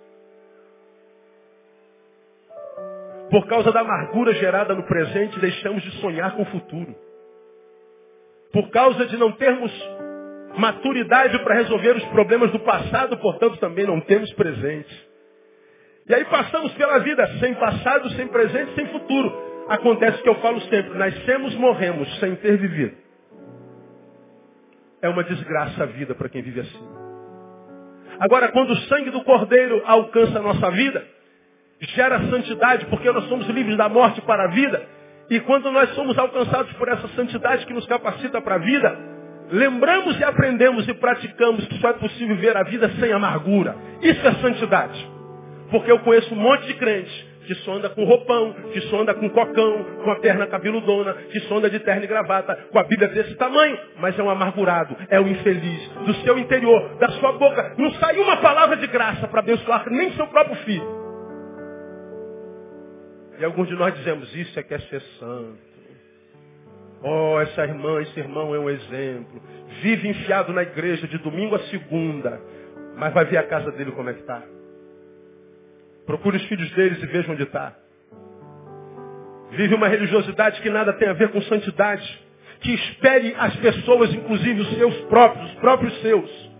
[3.30, 6.94] Por causa da amargura gerada no presente, deixamos de sonhar com o futuro.
[8.52, 9.72] Por causa de não termos
[10.56, 15.08] maturidade para resolver os problemas do passado, portanto também não temos presente.
[16.08, 19.32] E aí passamos pela vida sem passado, sem presente, sem futuro.
[19.68, 23.03] Acontece que eu falo sempre, nascemos, morremos sem ter vivido.
[25.04, 26.88] É uma desgraça a vida para quem vive assim.
[28.18, 31.04] Agora, quando o sangue do Cordeiro alcança a nossa vida,
[31.94, 34.82] gera santidade, porque nós somos livres da morte para a vida.
[35.28, 38.98] E quando nós somos alcançados por essa santidade que nos capacita para a vida,
[39.50, 43.76] lembramos e aprendemos e praticamos que só é possível ver a vida sem amargura.
[44.00, 45.06] Isso é santidade.
[45.70, 49.14] Porque eu conheço um monte de crentes, que só anda com roupão, que só anda
[49.14, 52.84] com cocão, com a perna cabeludona, que só anda de terno e gravata, com a
[52.84, 55.88] Bíblia desse tamanho, mas é um amargurado, é um infeliz.
[56.06, 60.12] Do seu interior, da sua boca, não sai uma palavra de graça para abençoar nem
[60.12, 61.04] seu próprio filho.
[63.38, 65.74] E alguns de nós dizemos, isso é que é ser santo.
[67.02, 69.42] Oh, essa irmã, esse irmão é um exemplo.
[69.82, 72.40] Vive enfiado na igreja de domingo a segunda.
[72.96, 74.42] Mas vai ver a casa dele como é que está.
[76.06, 77.72] Procure os filhos deles e veja onde está.
[79.50, 82.22] Vive uma religiosidade que nada tem a ver com santidade.
[82.60, 86.50] Que espere as pessoas, inclusive os seus próprios, os próprios seus.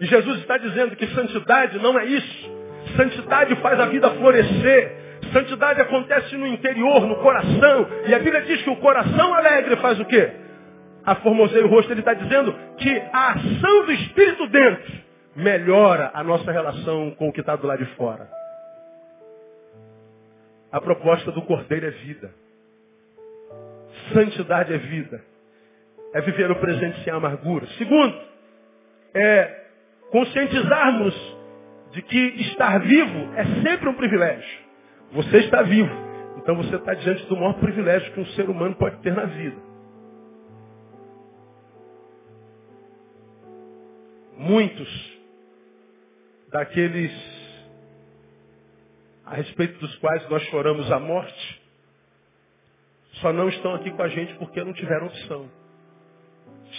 [0.00, 2.50] E Jesus está dizendo que santidade não é isso.
[2.96, 4.92] Santidade faz a vida florescer.
[5.32, 7.86] Santidade acontece no interior, no coração.
[8.06, 10.30] E a Bíblia diz que o coração alegre faz o quê?
[11.04, 11.92] A formoseia o rosto.
[11.92, 14.92] Ele está dizendo que a ação do Espírito dentro
[15.36, 18.41] melhora a nossa relação com o que está do lado de fora.
[20.72, 22.34] A proposta do Cordeiro é vida.
[24.14, 25.22] Santidade é vida.
[26.14, 27.66] É viver o presente sem amargura.
[27.78, 28.18] Segundo,
[29.14, 29.66] é
[30.10, 31.14] conscientizarmos
[31.92, 34.60] de que estar vivo é sempre um privilégio.
[35.12, 35.94] Você está vivo.
[36.38, 39.56] Então você está diante do maior privilégio que um ser humano pode ter na vida.
[44.38, 45.20] Muitos
[46.50, 47.41] daqueles
[49.32, 51.62] a respeito dos quais nós choramos a morte,
[53.14, 55.50] só não estão aqui com a gente porque não tiveram opção.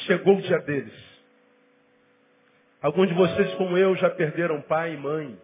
[0.05, 0.93] Chegou o dia deles.
[2.79, 5.35] Alguns de vocês, como eu, já perderam pai e mãe.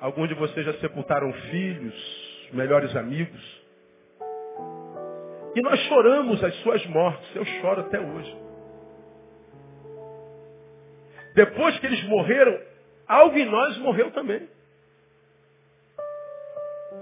[0.00, 3.62] Alguns de vocês já sepultaram filhos, melhores amigos.
[5.54, 7.36] E nós choramos as suas mortes.
[7.36, 8.36] Eu choro até hoje.
[11.36, 12.60] Depois que eles morreram,
[13.06, 14.48] algo em nós morreu também.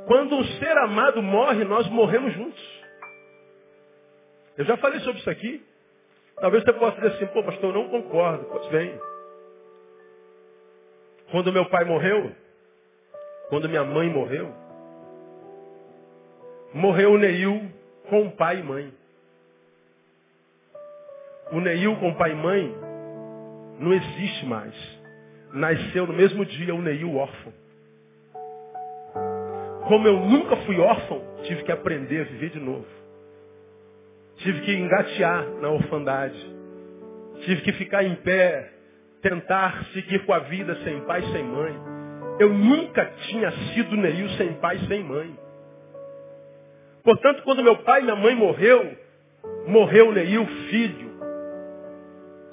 [0.08, 2.82] Quando um ser amado morre, nós morremos juntos.
[4.56, 5.62] Eu já falei sobre isso aqui.
[6.40, 8.46] Talvez você possa dizer assim, pô, pastor, eu não concordo.
[8.46, 8.98] Pois bem.
[11.30, 12.34] Quando meu pai morreu,
[13.50, 14.50] quando minha mãe morreu,
[16.72, 17.70] morreu o Neil
[18.08, 18.94] com pai e mãe.
[21.52, 22.74] O Neil com pai e mãe
[23.78, 24.74] não existe mais.
[25.52, 27.67] Nasceu no mesmo dia o Neil órfão.
[29.88, 32.84] Como eu nunca fui órfão, tive que aprender a viver de novo.
[34.36, 36.38] Tive que engatear na orfandade.
[37.40, 38.70] Tive que ficar em pé,
[39.22, 41.74] tentar seguir com a vida sem pai, sem mãe.
[42.38, 45.34] Eu nunca tinha sido Neil sem pai sem mãe.
[47.02, 48.94] Portanto, quando meu pai e minha mãe morreu,
[49.66, 51.18] morreu Neil filho.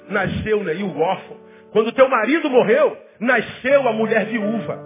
[0.08, 1.36] Nasceu Neil órfão.
[1.70, 4.85] Quando teu marido morreu, nasceu a mulher viúva.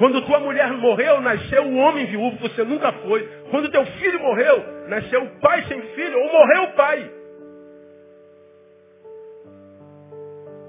[0.00, 3.22] Quando tua mulher morreu, nasceu o homem viúvo você nunca foi.
[3.50, 7.10] Quando teu filho morreu, nasceu o pai sem filho, ou morreu o pai.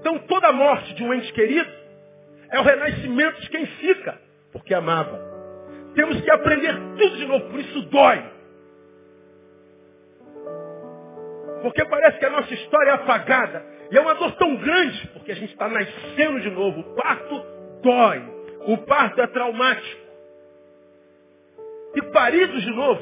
[0.02, 1.72] Então toda morte de um ente querido
[2.52, 4.20] é o renascimento de quem fica,
[4.52, 5.17] porque amava.
[5.96, 8.22] Temos que aprender tudo de novo, por isso dói.
[11.62, 13.65] Porque parece que a nossa história é apagada.
[13.92, 16.82] E é uma dor tão grande, porque a gente está nascendo de novo.
[16.82, 17.46] O parto
[17.82, 18.40] dói.
[18.68, 20.02] O parto é traumático.
[21.96, 23.02] E paridos de novo,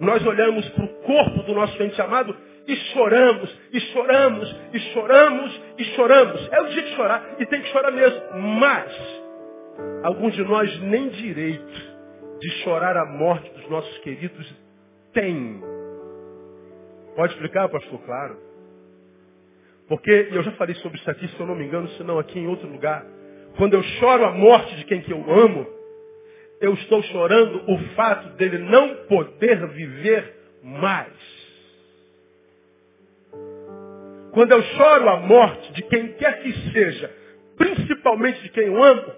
[0.00, 2.36] nós olhamos para o corpo do nosso ente amado
[2.66, 6.48] e choramos, e choramos, e choramos, e choramos.
[6.52, 8.20] É o dia de chorar, e tem que chorar mesmo.
[8.58, 9.22] Mas,
[10.02, 11.90] alguns de nós nem direito
[12.40, 14.54] de chorar a morte dos nossos queridos
[15.12, 15.62] têm.
[17.16, 18.00] Pode explicar, pastor?
[18.02, 18.38] Claro.
[19.88, 22.38] Porque, eu já falei sobre isso aqui, se eu não me engano, se não aqui
[22.38, 23.04] em outro lugar.
[23.56, 25.66] Quando eu choro a morte de quem que eu amo,
[26.60, 31.30] eu estou chorando o fato dele não poder viver mais.
[34.32, 37.10] Quando eu choro a morte de quem quer que seja,
[37.56, 39.12] principalmente de quem eu amo,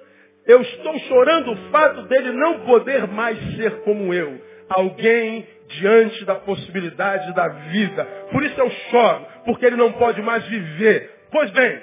[0.47, 4.41] eu estou chorando o fato dele não poder mais ser como eu.
[4.69, 8.05] Alguém diante da possibilidade da vida.
[8.31, 11.11] Por isso eu choro, porque ele não pode mais viver.
[11.31, 11.81] Pois bem,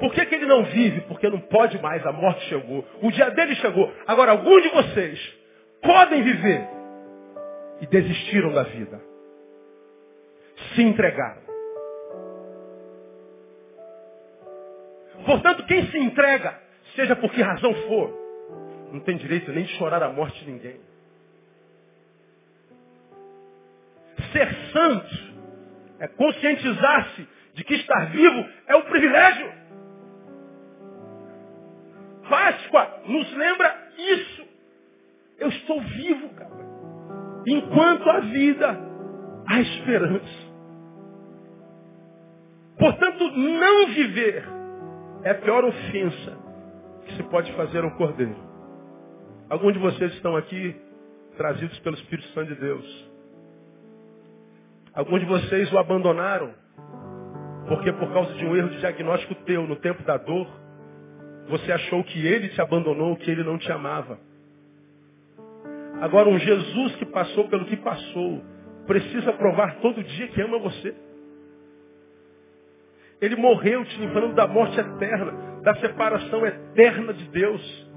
[0.00, 1.00] por que, que ele não vive?
[1.02, 2.84] Porque não pode mais, a morte chegou.
[3.02, 3.92] O dia dele chegou.
[4.06, 5.38] Agora, alguns de vocês
[5.82, 6.68] podem viver
[7.80, 9.00] e desistiram da vida.
[10.74, 11.42] Se entregaram.
[15.24, 16.58] Portanto, quem se entrega,
[16.94, 18.18] seja por que razão for,
[18.92, 20.80] não tem direito nem de chorar a morte de ninguém.
[24.32, 25.28] Ser santo
[26.00, 29.57] é conscientizar-se de que estar vivo é um privilégio.
[32.28, 34.42] Páscoa nos lembra isso.
[35.38, 36.58] Eu estou vivo, cara.
[37.46, 38.78] Enquanto há vida,
[39.46, 40.48] há esperança.
[42.78, 44.44] Portanto, não viver
[45.24, 46.38] é a pior ofensa
[47.06, 48.36] que se pode fazer ao Cordeiro.
[49.48, 50.76] Alguns de vocês estão aqui
[51.36, 53.10] trazidos pelo Espírito Santo de Deus.
[54.92, 56.52] Alguns de vocês o abandonaram
[57.68, 60.48] porque por causa de um erro de diagnóstico teu no tempo da dor,
[61.48, 64.18] você achou que ele te abandonou, que ele não te amava.
[66.00, 68.42] Agora, um Jesus que passou pelo que passou,
[68.86, 70.94] precisa provar todo dia que ama você.
[73.20, 77.88] Ele morreu te livrando da morte eterna, da separação eterna de Deus.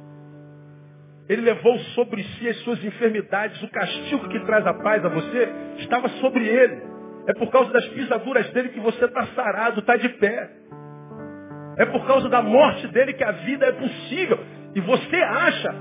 [1.29, 5.49] Ele levou sobre si as suas enfermidades, o castigo que traz a paz a você
[5.77, 6.81] estava sobre ele.
[7.27, 10.49] É por causa das pisaduras dele que você está sarado, está de pé.
[11.77, 14.39] É por causa da morte dele que a vida é possível.
[14.75, 15.73] E você acha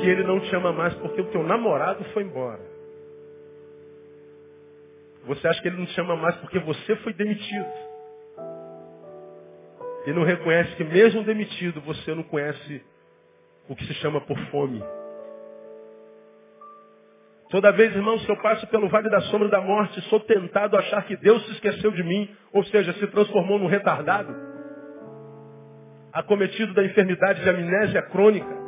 [0.00, 2.60] que ele não te ama mais porque o teu namorado foi embora.
[5.24, 7.72] Você acha que ele não te ama mais porque você foi demitido.
[10.06, 12.82] E não reconhece que mesmo demitido você não conhece
[13.68, 14.82] o que se chama por fome.
[17.50, 20.80] Toda vez, irmãos, que eu passo pelo vale da sombra da morte, sou tentado a
[20.80, 24.34] achar que Deus se esqueceu de mim, ou seja, se transformou num retardado,
[26.12, 28.62] acometido da enfermidade de amnésia crônica.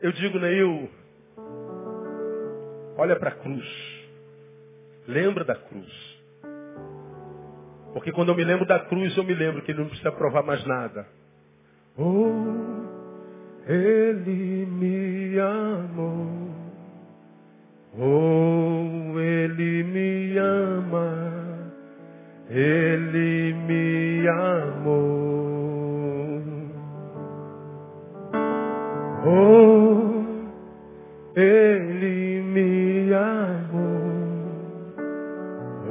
[0.00, 0.88] Eu digo, Neil,
[2.96, 3.66] olha para a cruz.
[5.06, 6.20] Lembra da cruz.
[7.92, 10.42] Porque quando eu me lembro da cruz, eu me lembro que ele não precisa provar
[10.42, 11.06] mais nada.
[11.98, 12.30] Oh,
[13.66, 16.50] ele me amou.
[17.98, 21.39] Oh, Ele me ama.
[22.50, 25.20] Ele me amou.
[29.24, 30.24] Oh,
[31.36, 34.10] Ele me amou.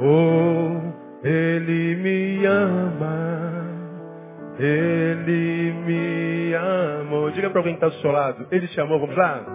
[0.02, 3.64] Oh, Ele me ama.
[4.58, 7.30] Ele me amou.
[7.30, 8.46] Diga para alguém que está do seu lado.
[8.50, 9.00] Ele te amou.
[9.00, 9.46] Vamos lá?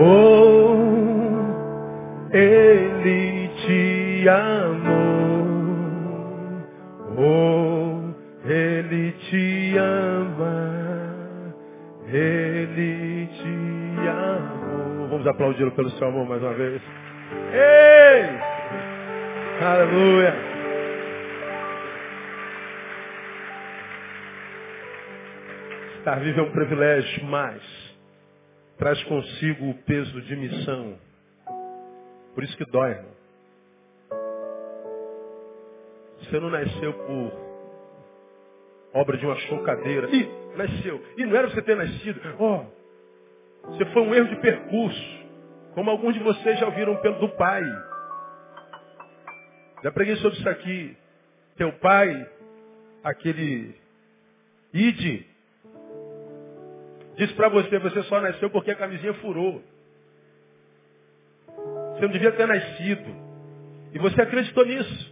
[0.00, 0.74] Oh,
[2.32, 3.31] Ele
[4.28, 5.42] amou.
[7.18, 10.72] Oh, Ele te ama.
[12.06, 15.08] Ele te amou.
[15.08, 16.82] Vamos aplaudi-lo pelo seu amor mais uma vez.
[17.52, 18.52] Ei!
[19.64, 20.34] Aleluia!
[25.98, 27.62] Estar vivo é um privilégio, mas
[28.76, 30.98] traz consigo o peso de missão.
[32.34, 33.21] Por isso que dói, irmão.
[36.22, 37.32] Você não nasceu por
[38.94, 40.08] obra de uma chocadeira.
[40.14, 41.02] Ih, nasceu.
[41.16, 42.20] E não era você ter nascido.
[42.38, 42.64] Ó,
[43.64, 45.22] oh, você foi um erro de percurso.
[45.74, 47.62] Como alguns de vocês já ouviram pelo do pai.
[49.82, 50.96] Já preguei sobre isso aqui.
[51.56, 52.28] Teu pai,
[53.02, 53.74] aquele
[54.72, 55.26] ide,
[57.16, 59.62] Disse para você, você só nasceu porque a camisinha furou.
[61.94, 63.14] Você não devia ter nascido.
[63.92, 65.11] E você acreditou nisso.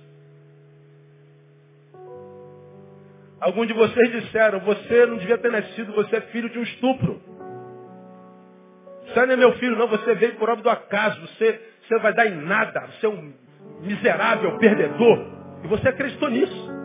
[3.41, 7.21] Alguns de vocês disseram, você não devia ter nascido, você é filho de um estupro.
[9.07, 12.13] Você não é meu filho, não, você veio por obra do acaso, você, você vai
[12.13, 13.33] dar em nada, você é um
[13.81, 15.27] miserável perdedor.
[15.65, 16.81] E você acreditou nisso.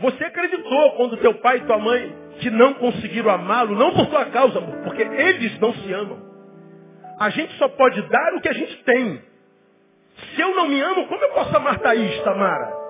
[0.00, 4.26] Você acreditou quando teu pai e tua mãe que não conseguiram amá-lo, não por tua
[4.26, 6.18] causa, porque eles não se amam.
[7.18, 9.29] A gente só pode dar o que a gente tem.
[10.34, 12.80] Se eu não me amo, como eu posso amar Thaís, Tamara?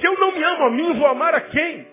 [0.00, 1.86] Se eu não me amo a mim, vou amar a quem?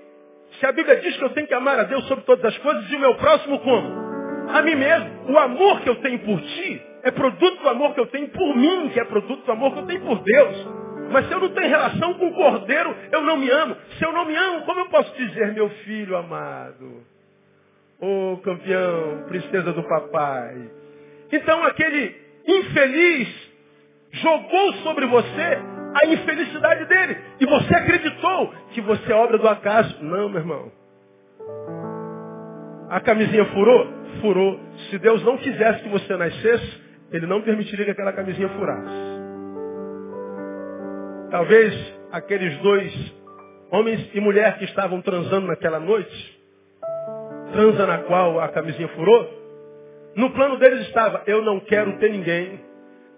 [0.60, 2.90] Se a Bíblia diz que eu tenho que amar a Deus sobre todas as coisas
[2.90, 4.06] e o meu próximo como?
[4.50, 5.32] A mim mesmo.
[5.34, 8.56] O amor que eu tenho por ti é produto do amor que eu tenho por
[8.56, 10.68] mim, que é produto do amor que eu tenho por Deus.
[11.12, 13.76] Mas se eu não tenho relação com o cordeiro, eu não me amo.
[13.98, 17.04] Se eu não me amo, como eu posso dizer, meu filho amado?
[18.00, 20.70] Ô oh, campeão, princesa do papai.
[21.32, 23.46] Então aquele infeliz
[24.12, 25.60] jogou sobre você
[26.02, 27.18] a infelicidade dele.
[27.40, 30.04] E você acreditou que você é obra do acaso.
[30.04, 30.72] Não, meu irmão.
[32.90, 33.88] A camisinha furou?
[34.22, 34.60] Furou.
[34.90, 36.82] Se Deus não quisesse que você nascesse,
[37.12, 39.16] Ele não permitiria que aquela camisinha furasse.
[41.32, 43.14] Talvez aqueles dois
[43.72, 46.40] homens e mulher que estavam transando naquela noite,
[47.52, 49.45] transa na qual a camisinha furou,
[50.16, 52.60] no plano deles estava, eu não quero ter ninguém,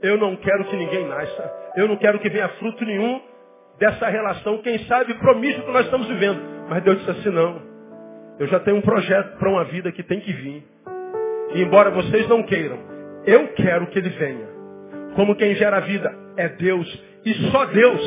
[0.02, 1.52] Eu não quero que ninguém nasça.
[1.76, 3.20] Eu não quero que venha fruto nenhum
[3.80, 6.40] dessa relação, quem sabe promíscua que nós estamos vivendo.
[6.70, 7.62] Mas Deus disse assim, não.
[8.40, 10.64] Eu já tenho um projeto para uma vida que tem que vir.
[11.54, 12.78] E embora vocês não queiram,
[13.26, 14.48] eu quero que ele venha.
[15.16, 17.04] Como quem gera a vida é Deus.
[17.26, 18.02] E só Deus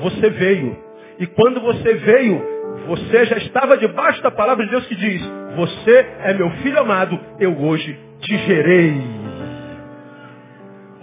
[0.00, 0.76] você veio.
[1.18, 2.42] E quando você veio,
[2.86, 5.22] você já estava debaixo da palavra de Deus que diz,
[5.56, 8.94] você é meu filho amado, eu hoje te gerei.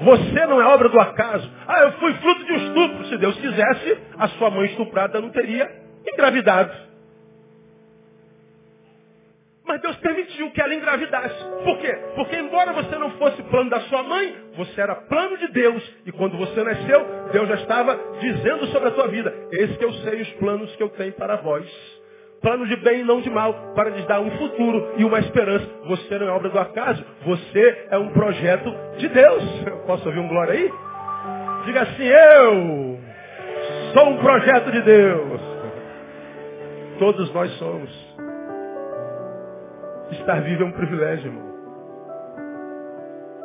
[0.02, 1.50] Você não é obra do acaso.
[1.68, 3.06] Ah, eu fui fruto de um estupro.
[3.08, 5.70] Se Deus quisesse, a sua mãe estuprada não teria
[6.08, 6.90] engravidado.
[9.66, 11.44] Mas Deus permitiu que ela engravidasse.
[11.64, 11.94] Por quê?
[12.16, 15.84] Porque embora você não fosse plano da sua mãe, você era plano de Deus.
[16.08, 19.32] E quando você nasceu, Deus já estava dizendo sobre a tua vida.
[19.52, 21.99] Esse que eu sei os planos que eu tenho para vós.
[22.42, 25.68] Plano de bem e não de mal, para lhes dar um futuro e uma esperança.
[25.86, 29.44] Você não é obra do acaso, você é um projeto de Deus.
[29.66, 30.72] Eu posso ouvir um glória aí?
[31.66, 33.00] Diga assim, eu
[33.94, 35.42] sou um projeto de Deus.
[36.98, 38.10] Todos nós somos.
[40.12, 41.50] Estar vivo é um privilégio, irmão.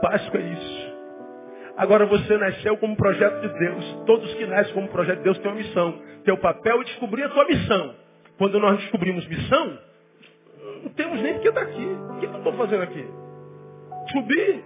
[0.01, 0.95] Páscoa é isso.
[1.76, 4.03] Agora você nasceu como projeto de Deus.
[4.07, 6.01] Todos que nascem como projeto de Deus têm uma missão.
[6.24, 8.03] Teu papel é descobrir a tua missão.
[8.39, 9.78] Quando nós descobrimos missão,
[10.82, 11.85] não temos nem porque estar aqui.
[11.85, 13.03] O que eu estou fazendo aqui?
[14.12, 14.64] To be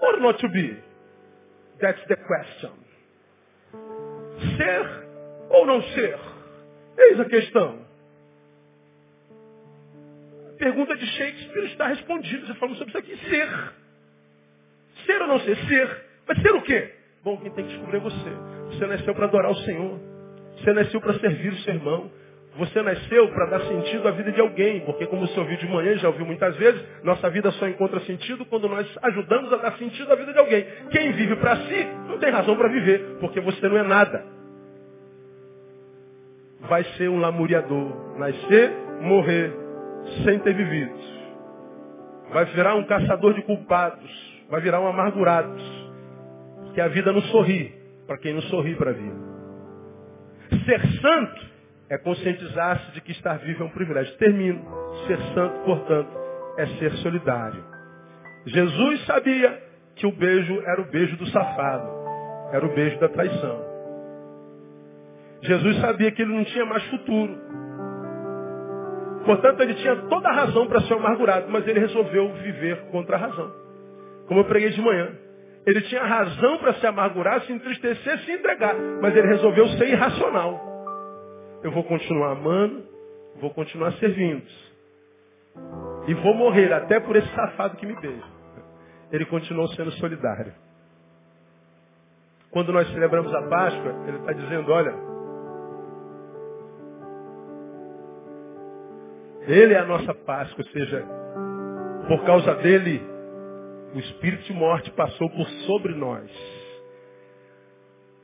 [0.00, 0.76] or not to be?
[1.80, 2.72] That's the question.
[4.56, 5.06] Ser
[5.50, 6.18] ou não ser?
[6.98, 7.88] Eis a questão
[10.58, 12.46] pergunta de Shakespeare está respondida.
[12.46, 13.16] Você falou sobre isso aqui.
[13.28, 13.48] Ser.
[15.06, 15.56] Ser ou não ser?
[15.56, 16.04] Ser.
[16.26, 16.94] Mas ser o quê?
[17.24, 18.30] Bom, quem tem que descobrir é você.
[18.66, 19.98] Você nasceu para adorar o Senhor.
[20.56, 22.10] Você nasceu para servir o seu irmão.
[22.58, 25.96] Você nasceu para dar sentido à vida de alguém, porque como você ouviu de manhã,
[25.96, 30.12] já ouviu muitas vezes, nossa vida só encontra sentido quando nós ajudamos a dar sentido
[30.12, 30.66] à vida de alguém.
[30.90, 34.26] Quem vive para si não tem razão para viver, porque você não é nada.
[36.62, 39.52] Vai ser um lamuriador, nascer, morrer,
[40.24, 40.98] sem ter vivido.
[42.32, 44.10] Vai virar um caçador de culpados.
[44.50, 45.54] Vai virar um amargurado.
[46.64, 47.72] Porque a vida não sorri
[48.04, 49.16] para quem não sorri para a vida.
[50.64, 51.57] Ser santo
[51.90, 54.16] é conscientizar-se de que estar vivo é um privilégio.
[54.16, 54.62] Termino.
[55.06, 56.10] Ser santo, portanto,
[56.58, 57.64] é ser solidário.
[58.46, 59.62] Jesus sabia
[59.96, 61.88] que o beijo era o beijo do safado.
[62.52, 63.68] Era o beijo da traição.
[65.42, 67.38] Jesus sabia que ele não tinha mais futuro.
[69.24, 73.20] Portanto, ele tinha toda a razão para ser amargurado, mas ele resolveu viver contra a
[73.20, 73.50] razão.
[74.26, 75.08] Como eu preguei de manhã.
[75.66, 78.74] Ele tinha razão para se amargurar, se entristecer, se entregar.
[79.02, 80.67] Mas ele resolveu ser irracional.
[81.62, 82.84] Eu vou continuar amando,
[83.40, 84.46] vou continuar servindo.
[86.06, 88.38] E vou morrer até por esse safado que me beija.
[89.10, 90.54] Ele continuou sendo solidário.
[92.50, 95.08] Quando nós celebramos a Páscoa, ele está dizendo, olha,
[99.48, 101.06] Ele é a nossa Páscoa, ou seja,
[102.06, 103.02] por causa dele,
[103.94, 106.30] o espírito de morte passou por sobre nós.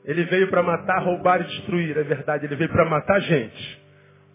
[0.05, 3.81] Ele veio para matar, roubar e destruir, é verdade, ele veio para matar a gente.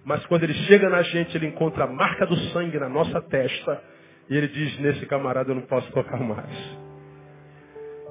[0.04, 3.80] Mas quando ele chega na gente, ele encontra a marca do sangue na nossa testa.
[4.28, 6.78] E ele diz, nesse camarada eu não posso tocar mais.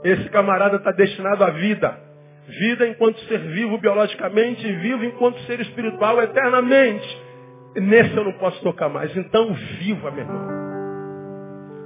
[0.04, 1.98] Esse camarada está destinado à vida.
[2.48, 7.22] Vida enquanto ser vivo biologicamente e vivo enquanto ser espiritual eternamente.
[7.76, 9.16] Nesse eu não posso tocar mais.
[9.16, 10.60] Então viva, meu irmão.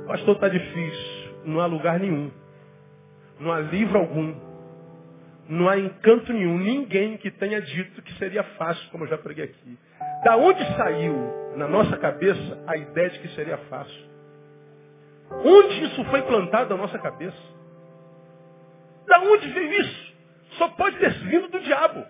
[0.07, 1.33] Pastor, está difícil.
[1.45, 2.31] Não há lugar nenhum.
[3.39, 4.52] Não há livro algum.
[5.47, 6.57] Não há encanto nenhum.
[6.57, 9.77] Ninguém que tenha dito que seria fácil, como eu já preguei aqui.
[10.23, 11.15] Da onde saiu
[11.57, 14.13] na nossa cabeça a ideia de que seria fácil?
[15.43, 17.37] Onde isso foi plantado na nossa cabeça?
[19.07, 20.13] Da onde veio isso?
[20.57, 22.05] Só pode ter vindo do diabo.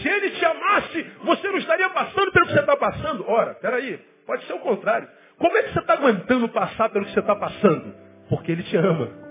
[0.00, 3.28] Se ele te amasse, você não estaria passando pelo que você está passando.
[3.28, 5.08] Ora, peraí, pode ser o contrário.
[5.38, 7.94] Como é que você está aguentando passar pelo que você está passando?
[8.28, 9.23] Porque ele te ama.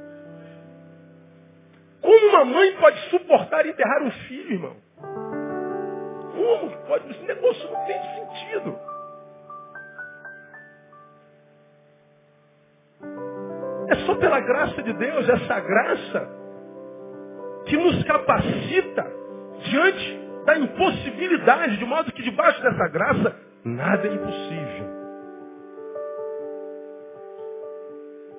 [2.33, 4.75] Uma mãe pode suportar enterrar um filho, irmão?
[4.97, 7.11] Como pode?
[7.11, 8.79] Esse negócio não tem sentido.
[13.87, 16.29] É só pela graça de Deus, essa graça,
[17.67, 19.05] que nos capacita
[19.69, 24.93] diante da impossibilidade, de modo que debaixo dessa graça, nada é impossível.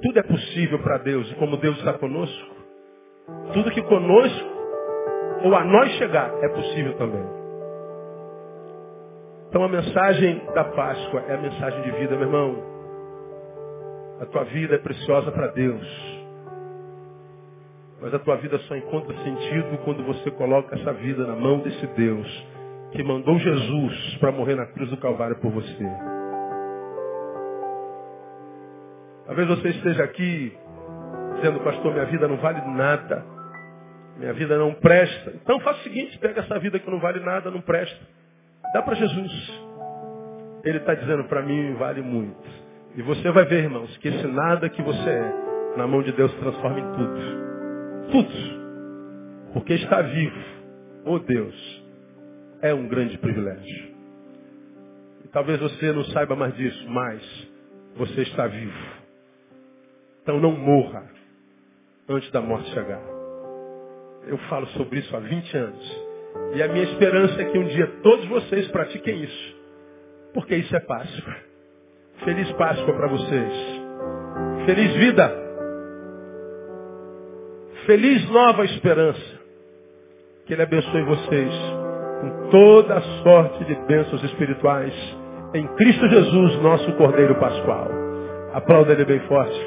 [0.03, 2.64] Tudo é possível para Deus, e como Deus está conosco,
[3.53, 4.55] tudo que conosco
[5.45, 7.25] ou a nós chegar é possível também.
[9.49, 12.75] Então a mensagem da Páscoa é a mensagem de vida, meu irmão.
[14.21, 16.15] A tua vida é preciosa para Deus.
[18.01, 21.87] Mas a tua vida só encontra sentido quando você coloca essa vida na mão desse
[21.89, 22.47] Deus
[22.93, 25.87] que mandou Jesus para morrer na cruz do Calvário por você.
[29.27, 30.57] Talvez você esteja aqui
[31.37, 33.25] dizendo, pastor, minha vida não vale nada.
[34.19, 35.33] Minha vida não presta.
[35.35, 37.99] Então faça o seguinte, pega essa vida que não vale nada, não presta.
[38.73, 39.63] Dá para Jesus.
[40.65, 42.65] Ele está dizendo para mim, vale muito.
[42.97, 46.33] E você vai ver, irmãos, que esse nada que você é, na mão de Deus
[46.35, 48.13] transforma em tudo.
[48.13, 49.53] Tudo.
[49.53, 50.55] Porque está vivo.
[51.05, 51.85] Oh Deus,
[52.63, 53.95] é um grande privilégio.
[55.25, 57.49] E talvez você não saiba mais disso, mas
[57.97, 58.79] você está vivo.
[60.23, 61.14] Então não morra
[62.09, 63.03] antes da morte chegar.
[64.27, 66.05] Eu falo sobre isso há 20 anos.
[66.55, 69.57] E a minha esperança é que um dia todos vocês pratiquem isso.
[70.33, 71.37] Porque isso é Páscoa.
[72.25, 73.53] Feliz Páscoa para vocês.
[74.67, 75.45] Feliz vida.
[77.87, 79.41] Feliz nova esperança.
[80.47, 81.53] Que Ele abençoe vocês
[82.21, 84.95] com toda a sorte de bênçãos espirituais
[85.55, 87.89] em Cristo Jesus, nosso Cordeiro Pascual.
[88.53, 89.59] Aplauda Ele bem forte.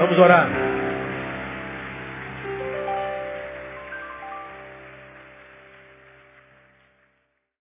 [0.00, 0.67] Vamos orar.